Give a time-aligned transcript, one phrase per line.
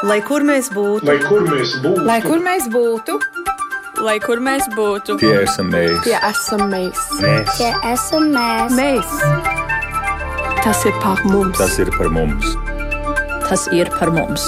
[0.00, 3.16] Lai kur mēs būtu, lai kur mēs būtu, lai kur mēs būtu,
[4.00, 7.50] lai kur mēs būtu, tie esam mēs, tie esam mēs, mēs.
[7.58, 8.72] tie esam mēs.
[8.78, 9.10] mēs.
[10.64, 12.54] Tas ir par mums, tas ir par mums,
[13.44, 14.46] tas ir par mums.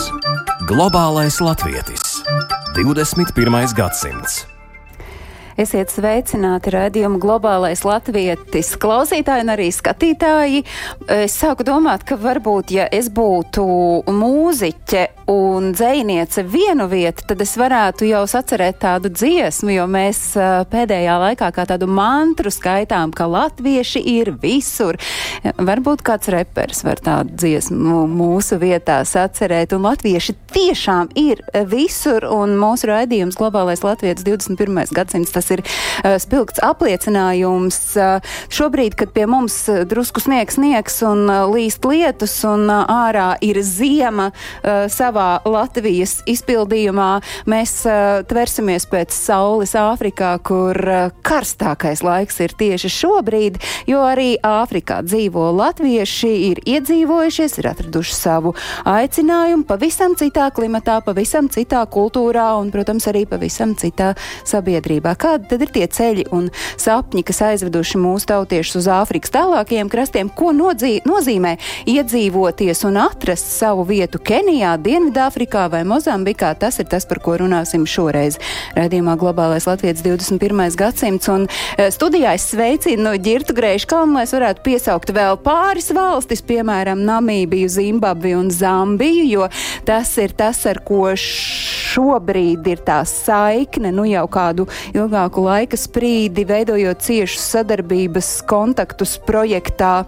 [0.70, 2.22] Globālais latvietis
[2.78, 3.76] 21.
[3.76, 4.46] gadsimts.
[5.60, 10.62] Esiet sveicināti raidījuma globālais latvietis klausītāji un arī skatītāji.
[11.12, 13.66] Es sāku domāt, ka varbūt, ja es būtu
[14.08, 20.20] mūziķe un dzēniece vienu vietu, tad es varētu jau sacerēt tādu dziesmu, jo mēs
[20.72, 24.98] pēdējā laikā kā tādu mantru skaitām, ka latvieši ir visur.
[25.42, 32.56] Varbūt kāds reperis var tādu dziesmu mūsu vietā sacerēt, un latvieši tiešām ir visur, un
[32.60, 34.94] mūsu raidījums globālais latvietis 21.
[34.94, 35.64] gadsimts tas ir
[36.22, 37.80] spilgts apliecinājums.
[38.52, 39.58] Šobrīd, kad pie mums
[39.90, 44.86] drusku sniegs sniegs un līst lietus un ārā ir ziema uh,
[45.22, 52.90] savā Latvijas izpildījumā, mēs uh, tversimies pēc saules Āfrikā, kur uh, karstākais laiks ir tieši
[52.90, 58.54] šobrīd, jo arī Āfrikā dzīvo latvieši, ir iedzīvojušies, ir atraduši savu
[58.88, 64.12] aicinājumu pavisam citā klimatā, pavisam citā kultūrā un, protams, arī pavisam citā
[64.48, 65.14] sabiedrībā.
[65.16, 69.90] Kā kādi tad ir tie ceļi un sapņi, kas aizveduši mūsu tautiešus uz Āfrikas tālākajiem
[69.92, 71.56] krastiem, ko nodzī, nozīmē
[71.88, 76.52] iedzīvoties un atrast savu vietu Kenijā, Dienvidāfrikā vai Mozambikā.
[76.54, 78.36] Tas ir tas, par ko runāsim šoreiz.
[78.76, 80.76] Radījumā Globālais Latvijas 21.
[80.78, 86.44] gadsimts un eh, studijā es sveicinu Girtu Greiškalnu, lai es varētu piesaukt vēl pāris valstis,
[86.46, 89.50] piemēram, Namībiju, Zimbabvi un Zambiju, jo
[89.88, 96.46] tas ir tas, ar ko šobrīd ir tā saikne, nu jau kādu ilgāku laika sprīdi,
[96.46, 100.04] veidojot ciešus sadarbības kontaktus projektā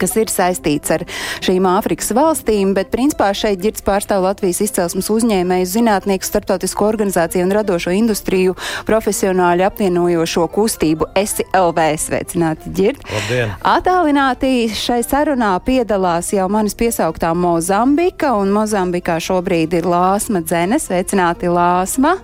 [0.00, 1.04] kas ir saistīts ar
[1.44, 7.54] šīm Āfrikas valstīm, bet principā šeit ģirds pārstāv Latvijas izcelsmes uzņēmēju zinātnieku starptautisko organizāciju un
[7.58, 8.56] radošo industriju
[8.88, 11.86] profesionāļu apvienojošo kustību Esi LV.
[12.00, 13.04] Sveicināti, ģird!
[13.10, 13.54] Labdien!
[13.66, 20.80] Atālināti šai sarunā piedalās jau manis piesauktā Mozambika, un Mozambikā šobrīd ir Lāsma Dzene.
[20.80, 22.18] Sveicināti, Lāsma!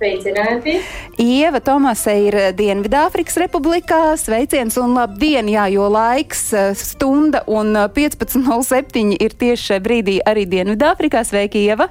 [0.00, 0.78] Sveicināti!
[1.20, 4.14] Ieva Tomasa ir Dienvidāfrikas republikā.
[4.16, 10.14] Sveiciens un labdien, jā, jo laiks eh, stunda un 15.07 eh, ir tieši šajā brīdī
[10.24, 11.20] arī Dienvidāfrikā.
[11.28, 11.90] Sveiki, Ieva!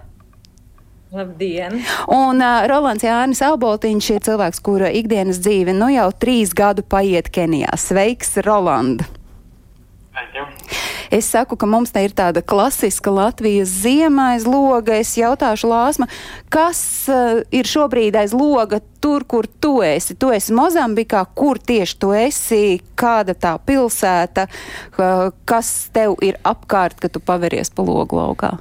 [1.13, 1.83] Labdien!
[2.09, 7.29] Un uh, Rolands Jānis Alboltiņš ir cilvēks, kura ikdienas dzīve nu jau trīs gadu paiet
[7.29, 7.77] Kenijā.
[7.77, 9.05] Sveiks, Roland!
[11.09, 14.93] Es saku, ka mums te ir tāda klasiska Latvijas ziema aiz loga.
[15.01, 16.05] Es jautāšu Lāsma,
[16.53, 20.13] kas uh, ir šobrīd aiz loga tur, kur tu esi?
[20.13, 22.61] Tu esi Mozambikā, kur tieši tu esi,
[22.99, 28.59] kāda tā pilsēta, uh, kas tev ir apkārt, kad tu paveries pa logu laukā?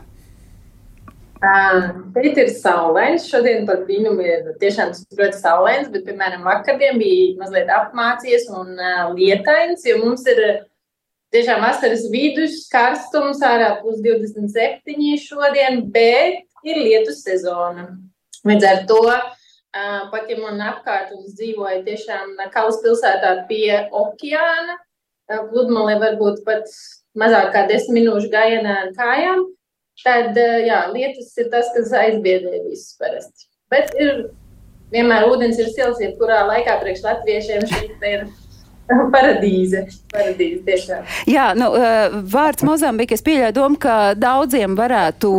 [1.38, 3.28] Šeit ir saulains.
[3.30, 9.12] Šodien pat brīnumi ir tiešām ļoti saulains, bet, piemēram, vakardien bija mazliet apmācies un uh,
[9.12, 10.42] lietains, jo mums ir
[11.34, 17.88] tiešām vasaras vidus, karstums, ārā plus 27 šodien, bet ir lietus sezona.
[18.48, 19.02] Līdz ar to,
[20.12, 24.78] pat ja man apkārt uz dzīvoja tiešām Kalas pilsētā pie okeāna,
[25.50, 26.70] pludmale varbūt pat
[27.18, 29.44] mazāk kā 10 minūšu gājienā ar kājām,
[30.04, 33.48] tad jā, lietus ir tas, kas aizbiedē visus parasti.
[33.68, 34.28] Bet ir
[34.94, 38.28] vienmēr ūdens ir sils, jebkurā laikā priekš latviešiem šī ir
[39.14, 39.84] Paradīze.
[40.12, 41.08] Paradīze tiešām.
[41.28, 45.32] Jā, nu, eh, vārds Mozambika, es pieļauju domu, ka daudziem varētu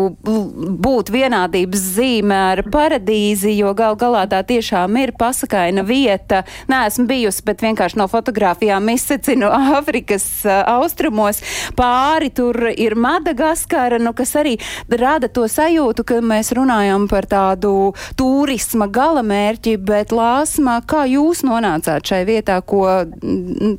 [0.85, 6.43] būt vienādības zīme ar paradīzi, jo gal galā tā tiešām ir pasakaina vieta.
[6.69, 9.49] Nē, esmu bijusi, bet vienkārši no fotografijām izsecinu
[9.79, 11.41] Āfrikas eh, austrumos.
[11.79, 14.57] Pāri tur ir Madagaskara, nu, kas arī
[14.89, 22.05] rada to sajūtu, ka mēs runājam par tādu turisma galamērķi, bet Lāsma, kā jūs nonācāt
[22.13, 22.85] šai vietā, ko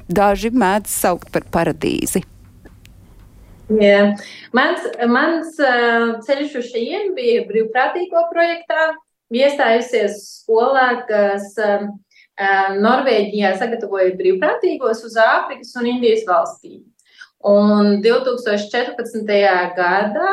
[0.08, 2.24] daži mēdz saukt par paradīzi.
[3.70, 4.18] Yeah.
[4.56, 5.54] Mans, mans
[6.26, 8.90] ceļš uz šejienes bija brīvprātīgo projektā.
[9.30, 11.52] Iestājusies skolā, kas
[12.82, 16.80] Norvēģijā sagatavoja brīvprātīgos uz Āfrikas un Indijas valstīm.
[17.46, 19.22] Un 2014.
[19.78, 20.32] gadā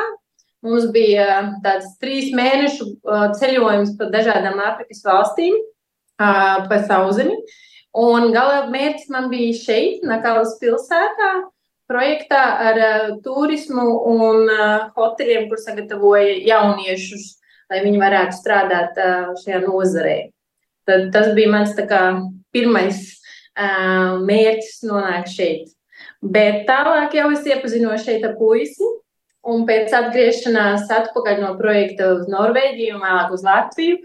[0.65, 2.89] mums bija tāds trīs mēnešu
[3.37, 5.61] ceļojums pa dažādām Āfrikas valstīm
[6.17, 7.37] pa sauzemi.
[7.37, 7.66] Uh,
[7.97, 11.31] Un gala mērķis man bija šeit, Nakalas pilsētā,
[11.89, 17.29] projektā ar uh, turismu un uh, hoteļiem, kur sagatavoja jauniešus,
[17.71, 20.17] lai viņi varētu strādāt uh, šajā nozarē.
[20.87, 22.03] Tad tas bija mans kā,
[22.55, 25.73] pirmais uh, mērķis nonākt šeit.
[26.21, 28.85] Bet tālāk jau es iepazinos šeit ar puisi,
[29.47, 33.99] Un pēc atgriešanās atpakaļ no projekta uz Norvēģiju un vēlāk uz Latviju,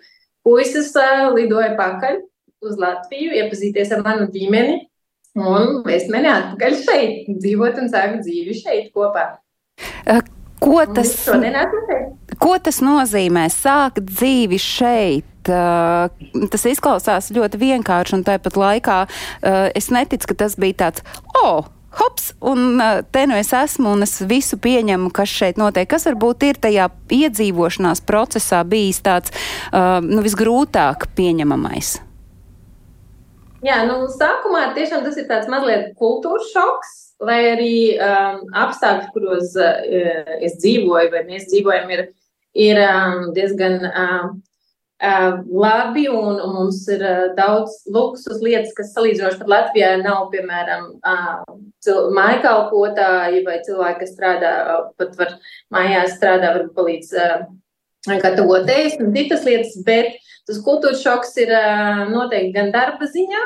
[0.46, 2.20] puisis uh, lidoja pakaļ
[2.62, 4.80] uz Latviju, iepazīties ar manu ģimeni
[5.38, 9.30] un vest mani atpakaļ šeit, dzīvot un sākt dzīvi šeit kopā.
[10.62, 11.10] Ko tas,
[12.38, 15.28] ko tas nozīmē sākt dzīvi šeit?
[15.50, 16.06] Uh,
[16.52, 21.02] tas izklausās ļoti vienkārši, un tāpat laikā uh, es neticu, ka tas bija tāds,
[21.40, 21.66] oh,
[21.98, 22.78] hops, un
[23.10, 25.88] te nu es esmu, un es visu pieņemu, kas šeit notiek.
[25.90, 29.34] Kas varbūt ir tajā iedzīvošanās procesā bijis tāds
[29.74, 31.98] nu, visgrūtāk pieņemamais?
[33.62, 39.52] Jā, nu, sākumā tiešām tas ir tāds mazliet kultūras šoks, lai arī um, apstākļi, kuros
[39.54, 42.08] uh, es dzīvoju vai mēs dzīvojam, ir,
[42.58, 44.32] ir um, diezgan um,
[44.98, 50.24] uh, labi un, un mums ir uh, daudz luksus lietas, kas salīdzinoši pat Latvijā nav,
[50.34, 55.36] piemēram, uh, mājkalpotāji vai cilvēki, kas strādā, uh, pat var
[55.74, 57.46] mājās strādā, varbūt palīdz uh,
[58.10, 60.18] gatavot ēst un citas lietas, bet
[60.48, 61.52] tas kultūras šoks ir
[62.10, 63.42] noteikti gan darba ziņā,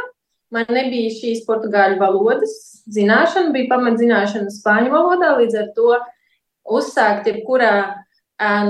[0.55, 2.53] Man nebija šīs portugāļu valodas
[2.95, 5.97] zināšana, bija pamatzināšana spāņu valodā, līdz ar to
[6.77, 7.73] uzsākt jebkurā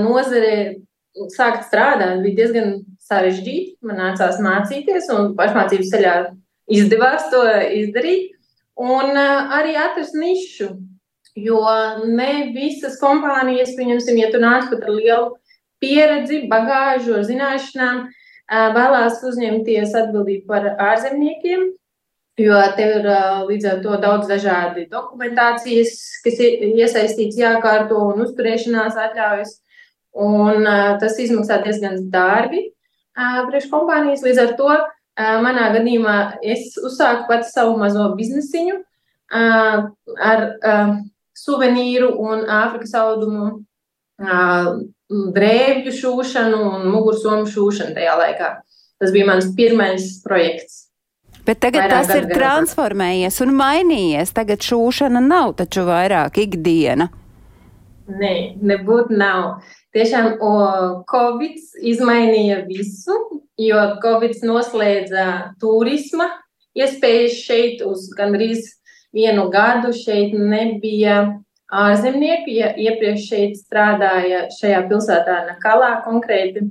[0.01, 0.81] nozarē,
[1.33, 2.73] sākt strādāt bija diezgan
[3.07, 3.77] sarežģīti.
[3.85, 6.17] Man nācās mācīties, un pašmācības ceļā
[6.73, 7.45] izdevās to
[7.83, 8.33] izdarīt.
[8.77, 10.71] Un arī atrast nišu,
[11.37, 11.61] jo
[12.09, 15.31] ne visas kompānijas, pieņemsim, ja tu nāc pat ar lielu
[15.81, 18.07] pieredzi, bagāžu, ar zināšanām,
[18.47, 21.65] vēlās uzņemties atbildību par ārzemniekiem,
[22.39, 23.07] jo tev ir
[23.49, 29.55] līdz ar to daudz dažādi dokumentācijas, kas ir iesaistīts jākārto un uzturēšanās atļaujas,
[30.17, 30.63] un
[31.01, 32.67] tas izmaksā diezgan dārgi
[33.17, 34.23] priekš kompānijas.
[34.25, 34.71] Līdz ar to
[35.43, 38.79] manā gadījumā es uzsāku pats savu mazo biznesiņu
[39.33, 40.43] ar
[41.37, 43.65] suvenīru un Āfrikas audumu
[44.17, 48.51] drēbju šūšanu un mugursomu šūšanu tajā laikā.
[48.97, 50.87] Tas bija mans pirmais projekts.
[51.47, 54.33] Bet tagad Vairāk tas ir transformējies un mainījies.
[54.35, 57.07] Tagad šūšana nav taču vairāk ikdiena.
[58.07, 58.33] Nē,
[58.63, 59.61] nebūtu nav.
[59.95, 60.51] Tiešām o,
[61.07, 61.55] Covid
[61.87, 63.15] izmainīja visu,
[63.59, 65.27] jo Covid noslēdza
[65.61, 66.29] turisma
[66.77, 68.65] iespējas šeit uz gandrīz
[69.15, 69.93] vienu gadu.
[69.95, 71.19] Šeit nebija
[71.67, 76.63] ārzemnieki, ja iepriekš šeit strādāja šajā pilsētā Nakalā konkrēti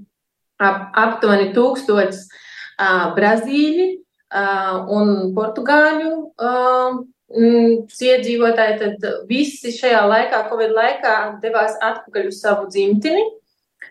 [0.59, 7.03] ap, aptuveni tūkstots uh, brazīļi uh, un portugāļu uh,
[7.37, 13.25] iedzīvotāji, tad visi šajā laikā, Covid laikā, devās atpakaļ uz savu dzimteni.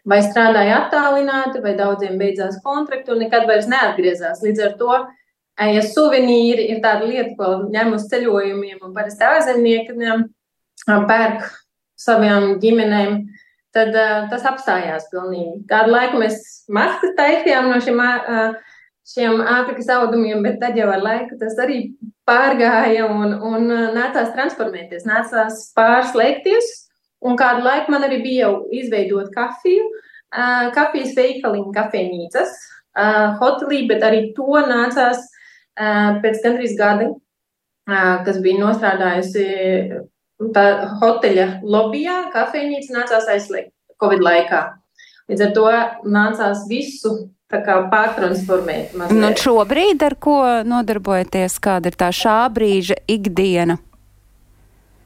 [0.06, 4.42] Vai strādāja attālināti, vai daudziem beidzās kontrakti un nekad vairs neatgriezās.
[4.46, 4.98] Līdz ar to,
[5.66, 10.28] ja suvenīri ir tāda lieta, ko ņem uz ceļojumiem un parasti ārzemniekiem,
[10.86, 11.46] pērk
[12.00, 13.20] saviem ģimenēm,
[13.76, 15.64] tad uh, tas apstājās pilnīgi.
[15.70, 16.40] Kādu laiku mēs
[16.72, 18.56] maskas taisījām no šiem, uh,
[19.08, 21.82] šiem Āfrikas audumiem, bet tad jau ar laiku tas arī
[22.28, 26.72] pārgāja un, un nācās transformēties, nācās pārslēgties.
[27.26, 32.52] Un kādu laiku man arī bija jau izveidot kafiju, uh, kafijas veikaliņu, kafejnīcas,
[33.00, 37.08] uh, hotelī, bet arī to nācās uh, pēc gandrīz gada,
[37.90, 39.48] uh, kas bija nostrādājusi
[40.56, 40.66] tā
[41.02, 43.72] hoteļa lobbyā kafejnīca nācās aizslēgt
[44.02, 44.62] Covid laikā.
[45.32, 45.70] Līdz ar to
[46.12, 47.16] nācās visu
[47.50, 48.96] pārtransformēt.
[48.98, 49.22] Mazliet.
[49.22, 51.60] Nu, šobrīd ar ko nodarbojaties?
[51.64, 53.78] Kāda ir tā šā brīža ikdiena?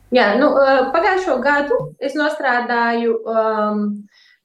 [0.10, 0.50] Jā, nu,
[0.94, 3.84] pagājušo gadu es nostrādāju um,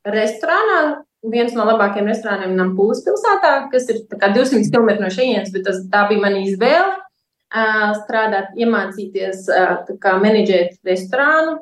[0.05, 5.81] restorānā, viens no labākajiem restorāniem Nampūlas pilsētā, kas ir 200 km no šejienes, bet tas,
[5.89, 6.99] tā bija mana izvēle
[8.01, 9.47] strādāt, iemācīties
[10.03, 11.61] kā menedžēt restorānu,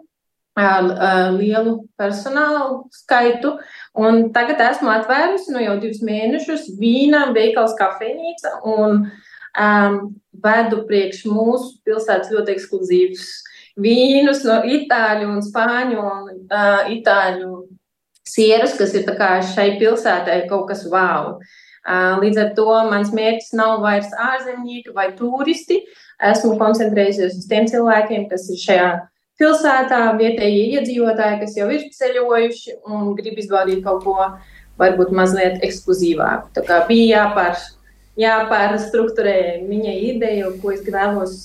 [1.36, 3.56] lielu personālu skaitu.
[3.96, 9.96] Un tagad esmu atvērusi no nu jau divus mēnešus vīna veikals kafejnīca un um,
[10.44, 13.26] vedu priekš mūsu pilsētas ļoti ekskluzīvus
[13.80, 17.52] vīnus no itāļu un spāņu un uh, itāļu
[18.28, 19.08] sierus, kas ir
[19.54, 21.38] šai pilsētai kaut kas wow.
[22.22, 25.80] Līdz ar to mans mērķis nav vairs ārzemnieki vai turisti.
[26.22, 28.90] Esmu koncentrējusies uz tiem cilvēkiem, kas ir šajā
[29.40, 34.16] pilsētā, vietējie iedzīvotāji, kas jau ir ceļojuši un grib izbaudīt kaut ko
[34.78, 36.52] varbūt mazliet ekskluzīvāku.
[36.54, 37.58] Tā kā bija jāpār,
[38.22, 39.36] jāpārstruktūrē
[39.66, 41.36] viņa ideja, ko es vēlos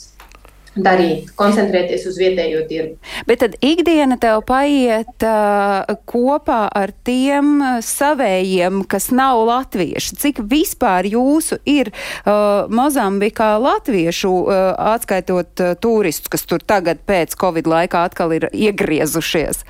[0.84, 2.98] darīt, koncentrēties uz vietējo tirgu.
[3.30, 10.18] Bet tad ikdiena tev paiet uh, kopā ar tiem savējiem, kas nav latvieši.
[10.22, 17.38] Cik vispār jūsu ir uh, Mozambikā latviešu, uh, atskaitot uh, turistus, kas tur tagad pēc
[17.40, 19.64] Covid laikā atkal ir iegriezušies?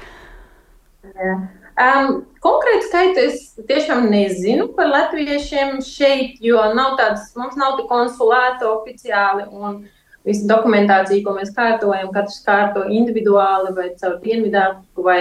[1.78, 7.86] Um, konkrēti skaitu es tiešām nezinu par latviešiem šeit, jo nav tāds, mums nav tik
[7.92, 9.84] konsulēta oficiāli un
[10.28, 15.20] visa dokumentācija, ko mēs kārtojam, katrs kārto individuāli vai caur dienvidāfriku vai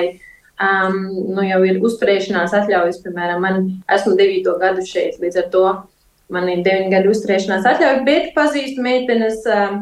[0.60, 0.96] um,
[1.36, 5.66] nu jau ir uzturēšanās atļaujas, piemēram, man esmu devīto gadu šeit, līdz ar to
[6.32, 9.76] man ir deviņu gadu uzturēšanās atļauja, bet pazīstu meitenes uh,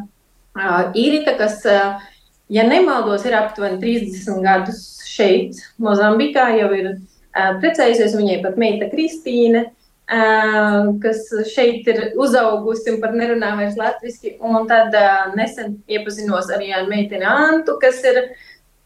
[0.58, 2.02] uh, Irita, kas uh,
[2.52, 8.18] ja nemaldos, ir aptuveni 30 gadus šeit, Mozambikā, jau ir uh, precējusies.
[8.18, 11.22] Viņai pat meita Kristīne, uh, kas
[11.54, 14.34] šeit ir uzaugusi un pat nerunā vairs latviešu.
[14.44, 14.92] Un tad
[15.36, 18.20] nesen iepazinos arī ar meiteni Antu, kas ir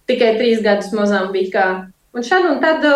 [0.06, 1.66] tikai trīs gadus Mozambikā.
[2.14, 2.86] Un šad un tad.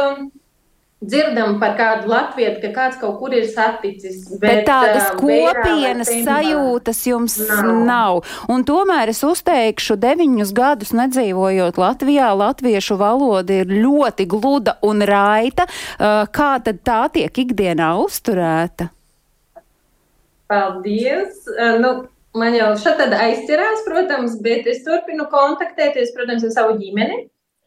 [1.02, 4.20] Dzirdam par kādu latviešu, ka kāds kaut kur ir saticis.
[4.36, 7.70] Bet, bet tādas kopienas sajūtas jums nav.
[7.88, 8.20] nav.
[8.52, 15.66] Un tomēr es uzteikšu, deviņus gadus nedzīvojot Latvijā, latviešu valoda ir ļoti gluda un raita.
[15.98, 18.92] Kā tad tā tiek ikdienā uzturēta?
[20.52, 21.48] Paldies!
[21.82, 21.94] Nu,
[22.38, 27.24] man jau šeit aizķerās, protams, bet es turpinu kontaktēties, protams, ar savu ģimeni,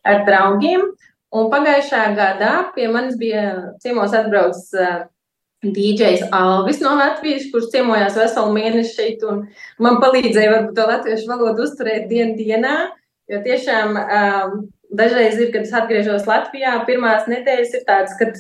[0.08, 0.88] ar draugiem.
[1.36, 5.04] Un pagājušā gadā pie manis bija ciemos atbraucis uh,
[5.65, 9.44] DJs Alvis no Latvijas, kurš ciemojās veselu mēnesi šeit un
[9.82, 12.75] man palīdzēja varbūt to latviešu valodu uzturēt dienu dienā.
[13.32, 14.56] Jo tiešām um,
[14.94, 18.38] dažreiz ir, kad es atgriežos Latvijā, pirmās nedēļas ir tādas, kad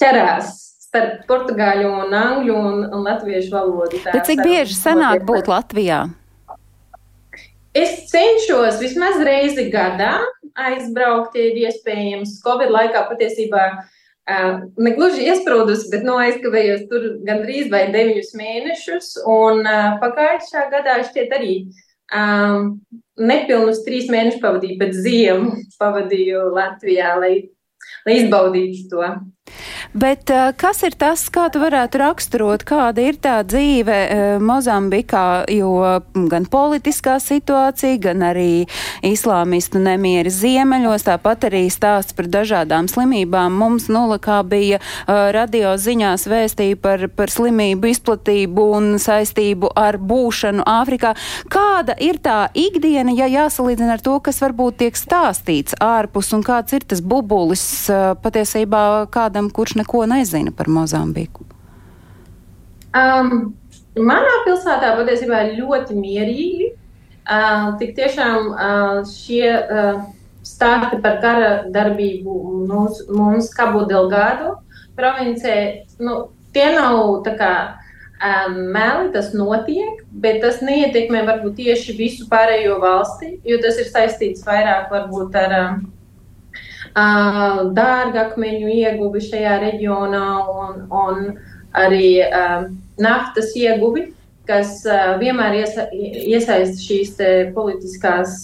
[0.00, 0.54] ķerās
[0.86, 4.00] starp portugāļu un angļu un, un latviešu valodu.
[4.08, 6.06] Bet cik bieži sanāk būt Latvijā?
[7.72, 10.18] Es cenšos vismaz reizi gadā
[10.60, 12.34] aizbraukt, ja ir iespējams.
[12.44, 19.08] Covid laikā patiesībā uh, negluži iesprūdus, bet no aizkavējos tur gandrīz vai deviņus mēnešus.
[19.24, 21.54] Un uh, pagājušā gadā šķiet arī
[22.12, 22.74] um,
[23.16, 27.34] nepilnus trīs mēnešus pavadīju, bet ziemu pavadīju Latvijā, lai,
[28.04, 29.14] lai izbaudītu to.
[29.92, 35.44] Bet uh, kas ir tas, kā tu varētu raksturot, kāda ir tā dzīve uh, Mozambikā,
[35.52, 35.72] jo
[36.30, 38.64] gan politiskā situācija, gan arī
[39.04, 43.56] islāmistu nemieri ziemeļos, tāpat arī stāsts par dažādām slimībām.
[43.58, 50.64] Mums nulakā bija uh, radio ziņās vēstīja par, par slimību izplatību un saistību ar būšanu
[50.72, 51.12] Āfrikā.
[51.52, 56.78] Kāda ir tā ikdiena, ja jāsalīdzina ar to, kas varbūt tiek stāstīts ārpus un kāds
[56.78, 57.66] ir tas bubulis
[58.22, 58.86] patiesībā
[59.32, 61.44] kādam, kurš neko nezina par Mozambiku?
[62.92, 63.54] Um,
[63.96, 66.72] manā pilsētā patiesībā ir ļoti mierīgi.
[67.22, 70.02] Uh, tik tiešām uh, šie uh,
[70.44, 72.34] stāsti par kara darbību
[72.66, 74.58] mums, mums Kabu Delgado
[74.98, 77.52] provincē, nu, tie nav tā kā
[78.18, 83.88] um, meli, tas notiek, bet tas neietekmē varbūt tieši visu pārējo valsti, jo tas ir
[83.88, 85.80] saistīts vairāk varbūt ar um,
[86.94, 91.22] dārgakmeņu ieguvi šajā reģionā un, un
[91.72, 92.20] arī
[93.00, 94.10] naftas ieguvi,
[94.48, 94.82] kas
[95.20, 97.14] vienmēr iesa, iesaista šīs
[97.56, 98.42] politiskās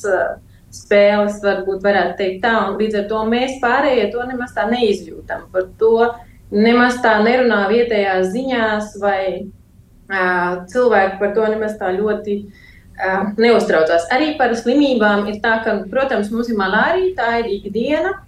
[0.75, 5.47] spēles, varbūt varētu teikt tā, un līdz ar to mēs pārējie to nemaz tā neizjūtam.
[5.52, 6.11] Par to
[6.52, 14.09] nemaz tā nerunā vietējās ziņās, vai uh, cilvēki par to nemaz tā ļoti uh, neuztraucās.
[14.14, 18.19] Arī par slimībām ir tā, ka, protams, mums ir malārija, tā ir ikdiena,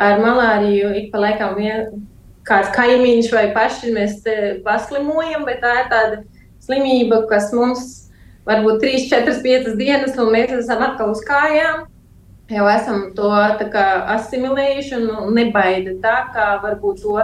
[0.00, 2.00] ar malāriju ik pa laikam vien,
[2.48, 4.20] kāds kaimiņš vai paši mēs
[4.64, 6.20] paslimojam, bet tā ir tāda
[6.64, 7.86] slimība, kas mums
[8.48, 11.84] varbūt 3, 4, 5 dienas, un mēs esam atkal uz kājām.
[12.50, 17.20] Jau esam to asimilējuši un nebaida tā, kā varbūt to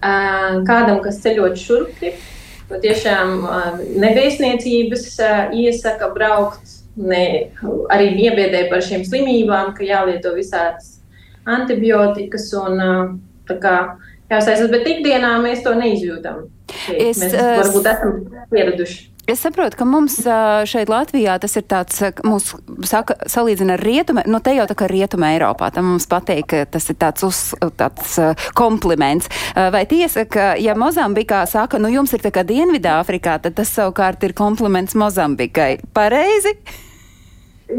[0.00, 2.14] kādam, kas ceļot šurpļi.
[2.80, 3.42] Tiešām
[4.00, 5.04] nevēstniecības
[5.58, 7.52] iesaka braukt, ne,
[7.92, 11.01] arī iebiedē par šīm slimībām, ka jālieto visādas
[11.48, 12.82] antibiotikas un
[13.52, 13.76] kā,
[14.30, 16.44] jāsaistās, bet ikdienā mēs to neizjūtam.
[16.94, 18.20] Es, mēs varbūt esam
[18.52, 19.08] pieraduši.
[19.30, 20.16] Es saprotu, ka mums
[20.66, 22.48] šeit Latvijā tas ir tāds, mūs
[22.88, 26.64] saka, salīdzina ar rietumu, nu te jau tā kā rietuma Eiropā, tam mums patīk, ka
[26.74, 27.42] tas ir tāds, uz,
[27.78, 28.16] tāds
[28.58, 29.30] kompliments.
[29.54, 34.26] Vai tiesa, ka ja Mozambikā saka, nu jums ir tā kā Dienvidāfrikā, tad tas savukārt
[34.26, 35.76] ir kompliments Mozambikai.
[35.94, 36.56] Pareizi?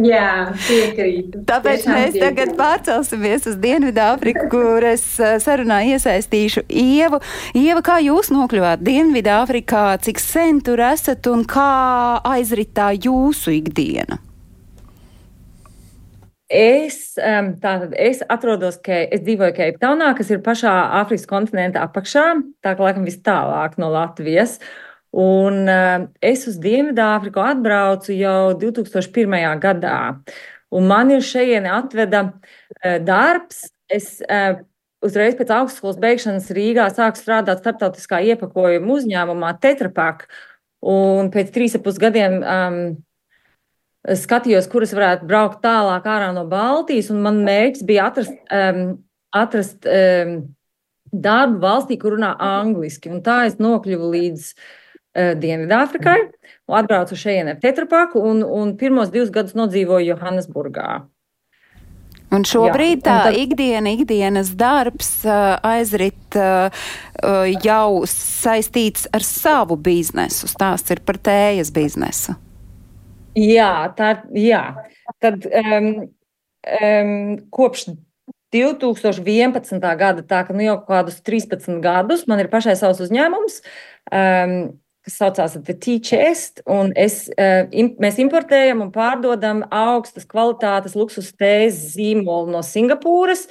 [0.01, 1.43] Jā, piekrītu.
[1.45, 2.23] Tāpēc Tiešām mēs piekrītu.
[2.23, 5.05] tagad pārcelsimies uz Dienvidāfriku, kur es
[5.43, 7.19] sarunā iesaistīšu Ievu.
[7.53, 14.17] Ieva, kā jūs nokļuvāt Dienvidāfrikā, cik sen tur esat un kā aizritā jūsu ikdiena?
[16.53, 22.25] Es, tātad, es atrodos, ka es dzīvoju Keiptaunā, kas ir pašā Āfrikas kontinenta apakšā,
[22.61, 24.59] tā kā laikam vis tālāk no Latvijas.
[25.13, 29.35] Un uh, es uz Dienvidāfriku atbraucu jau 2001.
[29.61, 29.97] gadā.
[30.73, 33.67] Un man ir šeit atveda uh, darbs.
[33.93, 34.57] Es uh,
[35.05, 40.25] uzreiz pēc augstskolas beigšanas Rīgā sāku strādāt starptautiskā iepakojuma uzņēmumā Tetrapak.
[40.81, 42.81] Un pēc trīs ap pus gadiem um,
[44.09, 48.85] skatījos, kuras varētu braukt tālāk ārā no Baltijas, man mērķis bija atrast, um,
[49.29, 50.39] atrast um,
[51.13, 53.13] darbu valstī, kur runā angliski.
[53.13, 54.71] Un tā es nokļuvu līdz uh,
[55.13, 56.19] Dienvidāfrikai,
[56.73, 61.03] atbraucu šeit ar Tetrapaku un, un pirmos divus gadus nodzīvoju Johannesburgā.
[62.33, 66.87] Un šobrīd Jā, un tā tad- ikdiena, ikdienas darbs uh, aizrit uh,
[67.61, 70.49] jau saistīts ar savu biznesu.
[70.49, 72.33] Stāsts ir par tējas biznesu.
[73.37, 74.15] Jā, tā.
[74.33, 74.63] Jā.
[75.21, 75.87] Tad um,
[76.65, 77.13] um,
[77.53, 77.91] kopš
[78.53, 79.81] 2011.
[79.97, 83.61] gada, tā ka nu jau kādus 13 gadus, man ir pašai savs uzņēmums,
[84.13, 84.57] um,
[85.03, 91.33] kas saucās The T-Chest, un es, uh, im, mēs importējam un pārdodam augstas kvalitātes luksus
[91.35, 93.47] tējas zīmolu no Singapūras.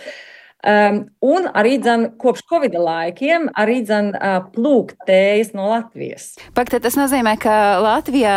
[0.62, 6.28] Um, un arī dzen, kopš Covid laikiem arī dzen, uh, plūkt tējas no Latvijas.
[6.54, 8.37] Pagaidā tas nozīmē, ka Latvijā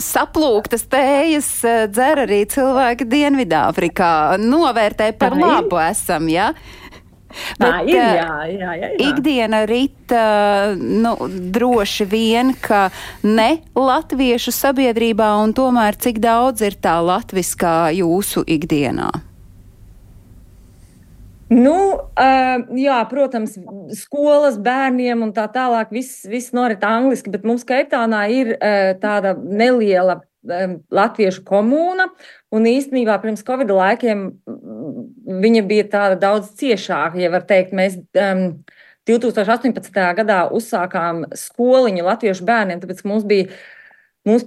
[0.00, 4.14] saplūktas tējas uh, dzer arī cilvēki Dienvidāfrikā.
[4.40, 6.54] Novērtē par labu esam, ja?
[7.60, 7.98] Tā Bet, ir.
[7.98, 8.92] uh, Jā, jā, jā, jā.
[9.08, 10.22] Ikdiena rita
[10.78, 11.16] nu,
[11.54, 12.88] droši vien, ka
[13.24, 19.10] ne latviešu sabiedrībā, un tomēr cik daudz ir tā latviskā jūsu ikdienā?
[21.52, 21.76] Nu,
[22.16, 23.58] uh, jā, protams,
[23.98, 29.34] skolas bērniem un tā tālāk viss, viss norit angliski, bet mums Keiptānā ir uh, tāda
[29.36, 32.08] neliela latviešu komūna,
[32.52, 35.04] un īstenībā pirms Covid laikiem mm,
[35.42, 38.48] viņa bija tāda daudz ciešāka, ja var teikt, mēs um,
[39.08, 40.02] 2018.
[40.20, 43.50] gadā uzsākām skoliņu latviešu bērniem, tāpēc mums bija
[44.22, 44.44] Mums,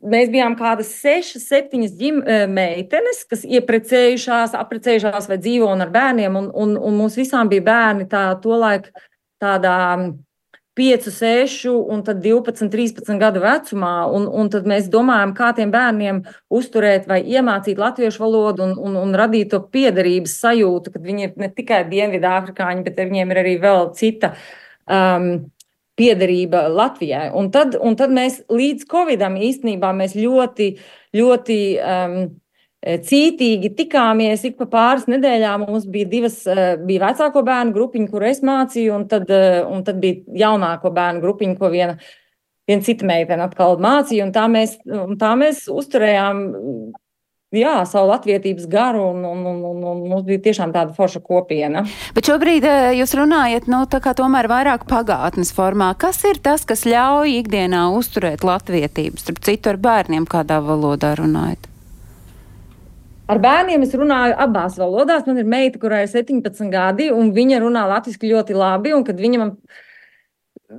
[0.00, 6.38] mēs bijām kādas sešas, septiņas ģim, eh, meitenes, kas ieprecējušās, apprecējušās vai dzīvo ar bērniem.
[6.40, 8.88] Un, un, un mums visām bija bērni tā, tolaik
[9.42, 9.76] tādā
[10.78, 13.92] 5, 6 un tad 12, 13 gadu vecumā.
[14.14, 16.22] Un, un tad mēs domājam, kā tiem bērniem
[16.54, 21.36] uzturēt vai iemācīt latviešu valodu un, un, un radīt to piederības sajūtu, ka viņi ir
[21.42, 24.34] ne tikai dienvidāfrikāņi, bet viņiem ir arī vēl cita.
[24.88, 25.48] Um,
[25.98, 27.32] piederība Latvijai.
[27.34, 30.68] Un tad, un tad mēs līdz Covidam īstenībā ļoti,
[31.18, 32.14] ļoti um,
[32.86, 34.44] cītīgi tikāmies.
[34.46, 38.94] Ik pa pāris nedēļām mums bija divas, uh, bija vecāko bērnu grupiņa, kur es mācīju,
[38.94, 41.98] un tad, uh, un tad bija jaunāko bērnu grupiņa, ko viena,
[42.68, 44.28] viena cita meitene atkal mācīja.
[44.28, 46.48] Un tā mēs, un tā mēs uzturējām.
[47.56, 51.80] Jā, savu latviedzības garu, un, un, un, un, un mums bija tiešām tāda forša kopiena.
[52.12, 55.94] Bet šobrīd eh, jūs runājat, nu, tā kā tomēr vairāk pagātnes formā.
[55.96, 59.24] Kas ir tas, kas ļauj ikdienā uzturēt latviedzības?
[59.24, 61.70] Starp citu, ar bērniem kādā valodā runājat?
[63.28, 65.26] Ar bērniem es runāju abās valodās.
[65.28, 68.94] Man ir meita, kurai ir 17 gadi, un viņa runā latviešu ļoti labi.
[68.96, 69.50] Viņa man,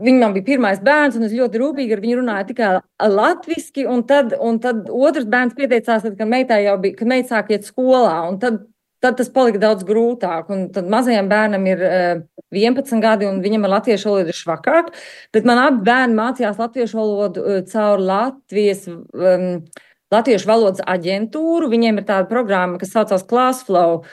[0.07, 2.71] viņa man bija pirmais bērns, un es ļoti rūpīgi ar viņu runāju tikai
[3.13, 3.85] latviešu.
[3.93, 7.53] Un tad, un tad otrs bērns pieteicās, tad, kad meitai jau bija, kad meita sāk
[7.53, 8.15] iet skolā.
[8.41, 8.63] Tad,
[9.05, 10.49] tad tas palika daudz grūtāk.
[10.49, 14.89] Un tad mazajam bērnam ir uh, 11 gadi, un viņam ar latviešu valodu ir švakāk.
[15.37, 18.87] Bet man abi bērni mācījās latviešu valodu uh, caur Latvijas.
[18.89, 19.61] Um,
[20.13, 21.69] Latviešu valodas aģentūru.
[21.69, 24.03] Viņiem ir tāda programma, kas saucās Classflow.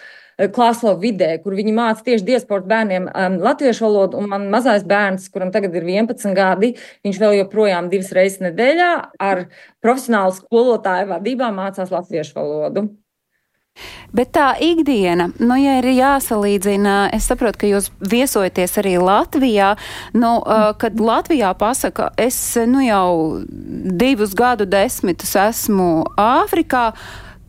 [0.52, 4.18] Klāslo vidē, kur viņi māca tieši diasporta bērniem um, latviešu valodu.
[4.20, 6.74] Un man mazais bērns, kuram tagad ir 11 gadi,
[7.08, 8.90] viņš vēl joprojām divas reizes nedēļā
[9.30, 9.46] ar
[9.80, 12.84] profesionālu skolotāju vadībā mācās latviešu valodu.
[14.16, 19.74] Bet tā ikdiena, nu, ja ir jāsalīdzina, es saprotu, ka jūs viesojaties arī Latvijā,
[20.16, 26.90] nu, uh, kad Latvijā pasaka, es nu jau divus gadu desmitus esmu Āfrikā,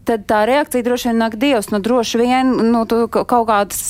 [0.07, 3.81] tad tā reakcija droši vien nāk Dievs, nu droši vien, nu, tu kaut kāds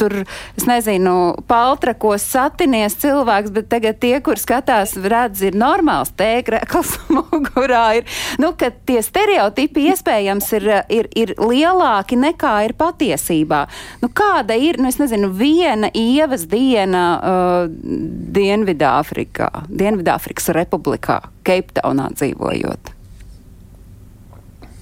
[0.00, 0.22] tur,
[0.58, 1.14] es nezinu,
[1.50, 8.52] paltrakos satinies cilvēks, bet tagad tie, kur skatās, redz, ir normāls tēkrekls mugurā, ir, nu,
[8.58, 13.64] ka tie stereotipi iespējams ir, ir, ir lielāki nekā ir patiesībā.
[14.02, 17.66] Nu, kāda ir, nu, es nezinu, viena ievas diena uh,
[18.40, 22.99] Dienvidāfrikā, Dienvidāfrikas republikā, Keiptaunā dzīvojot?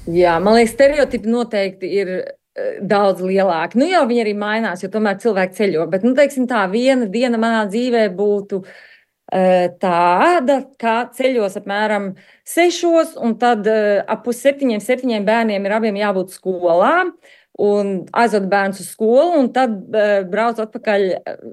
[0.09, 3.77] Jā, man liekas, stereotipi noteikti ir eh, daudz lielāki.
[3.81, 5.88] Nu, jau viņi arī mainās, jo tomēr cilvēki ceļo.
[5.92, 12.14] Bet, nu, teiksim, tā viena diena manā dzīvē būtu uh, tāda, kā ceļos apmēram
[12.49, 17.11] sešos, un tad uh, ap pusseptiņiem, septiņiem bērniem ir abiem jābūt skolā.
[17.59, 21.09] Un aizved bērnu uz skolu, un tad uh, braucu atpakaļ.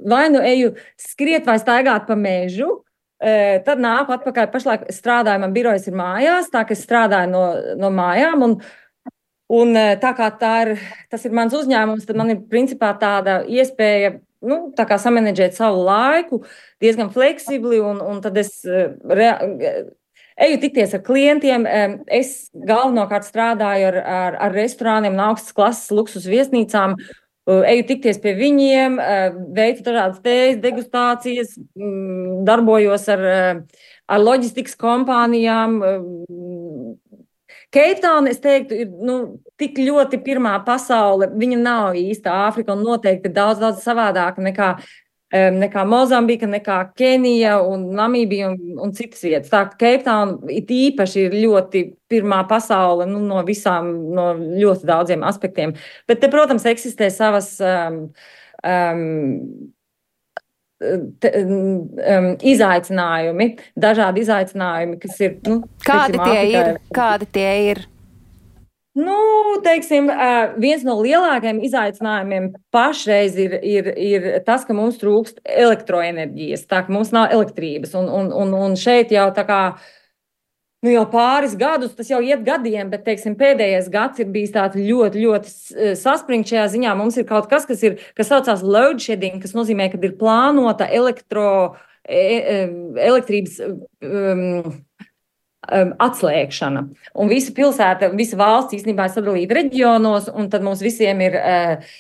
[0.07, 2.84] Vai nu eju skriet vai staigāt pa mežu, E,
[3.65, 4.49] Tad nāku atpakaļ.
[4.53, 7.45] Pašlaik strādāju, man birojas ir mājās, tā ka es strādāju no,
[7.81, 8.45] no mājām.
[8.45, 8.55] Un,
[9.55, 10.73] un tā kā tā ir,
[11.09, 16.43] tas ir mans uzņēmums, tad man ir principā tāda iespēja nu, samanģēt savu laiku
[16.83, 19.31] diezgan fleksibli, un, un tad es re,
[20.35, 21.65] eju tikties ar klientiem.
[22.07, 26.97] Es galvenokārt strādāju ar, ar, ar restorāniem un augstas klases luksus viesnīcām.
[27.45, 28.95] Eju tikties pie viņiem,
[29.53, 31.51] veicu dažādas tēzes, degustācijas,
[32.47, 33.25] darbojos ar,
[34.10, 35.77] ar loģistikas kompānijām,
[37.75, 39.15] Keiptauna, es teiktu, ir nu,
[39.60, 41.27] tik ļoti pirmā pasaule.
[41.36, 44.69] Viņa nav īsta Āfrika un noteikti daudz, daudz savādāka nekā,
[45.33, 49.49] nekā Mozambika, nekā Kenija un Namībija un, un citas vietas.
[49.49, 55.25] Tā ka Keiptauna it īpaši ir ļoti pirmā pasaule nu, no visām, no ļoti daudziem
[55.25, 55.75] aspektiem.
[56.07, 57.55] Bet te, protams, eksistē savas.
[57.61, 58.05] Um,
[58.63, 59.71] um,
[61.23, 63.45] Te, um, izaicinājumi,
[63.79, 65.38] dažādi izaicinājumi, kas ir.
[65.47, 67.79] Nu, kādi, teiksim, tie Afrikā, ir, kādi tie ir?
[68.95, 69.15] Nu,
[69.60, 70.08] teiksim,
[70.63, 76.95] viens no lielākajiem izaicinājumiem pašreiz ir, ir, ir tas, ka mums trūkst elektroenerģijas, tā ka
[76.95, 77.91] mums nav elektrības.
[77.99, 79.60] Un, un, un, un šeit jau tā kā
[80.86, 84.79] nu, jau pāris gadus, tas jau iet gadiem, bet teiksim, pēdējais gads ir bijis tāds
[84.79, 86.95] ļoti, ļoti saspringts šajā ziņā.
[86.95, 90.88] Mums ir kaut kas, kas, ir, kas saucās load shedding, kas nozīmē, ka ir plānota
[90.88, 91.49] elektro,
[92.08, 92.60] e, e,
[93.12, 93.60] elektrības.
[93.99, 94.84] Um,
[95.65, 96.86] atslēgšana.
[97.17, 101.93] Un visa pilsēta, visa valsts īstenībā ir sadalīta reģionos, un tad mums visiem ir uh,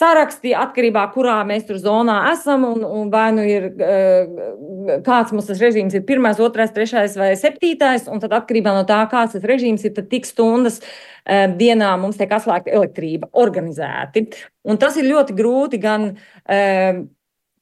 [0.00, 2.66] saraksti atkarībā no kurā mēs tur zonā esam.
[2.68, 7.32] Un, un vai nu ir eh, kāds mums tas režīms ir pirmais, otrais, trešais vai
[7.38, 11.94] septītais, un tad atkarībā no tā, kāds tas režīms ir, tad tik stundas eh, dienā
[12.00, 14.28] mums tiek atslēgta elektrība organizēti.
[14.68, 16.12] Un tas ir ļoti grūti gan.
[16.44, 17.02] Eh,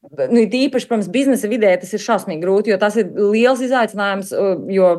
[0.08, 4.30] nu, īpaši, protams, biznesa vidē tas ir šausmīgi grūti, jo tas ir liels izaicinājums,
[4.72, 4.92] jo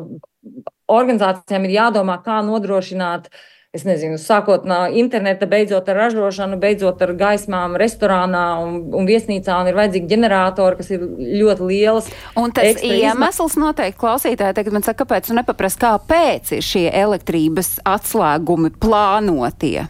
[0.90, 3.30] organizācijām ir jādomā, kā nodrošināt
[3.70, 9.60] es nezinu, sākot no interneta, beidzot ar ražošanu, beidzot ar gaismām, restorānā un, un viesnīcā,
[9.62, 11.04] un ir vajadzīgi ģeneratori, kas ir
[11.38, 12.10] ļoti lielas.
[12.40, 18.74] Un tas iemesls noteikti klausītāji tagad man saka, kāpēc nepaprast, kāpēc ir šie elektrības atslēgumi
[18.82, 19.86] plānotie?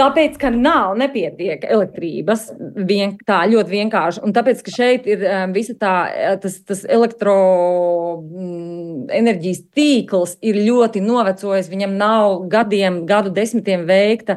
[0.00, 2.46] Tāpēc, ka nav nepietiek elektrības,
[2.88, 4.22] vien, tā ļoti vienkārši.
[4.24, 10.56] Un tāpēc, ka šeit ir um, visa tā, eh, tas, tas elektroenerģijas mm, tīkls ir
[10.64, 11.68] ļoti novecojis.
[11.72, 14.34] Viņam nav gadiem, gadu desmitiem veikta.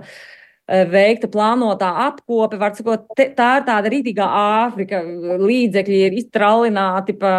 [0.67, 4.97] Eh, veikta plānotā apkope, var sakot, te, tā ir tāda rītīgā Āfrika.
[5.43, 7.33] Līdzekļi ir iztralināti pa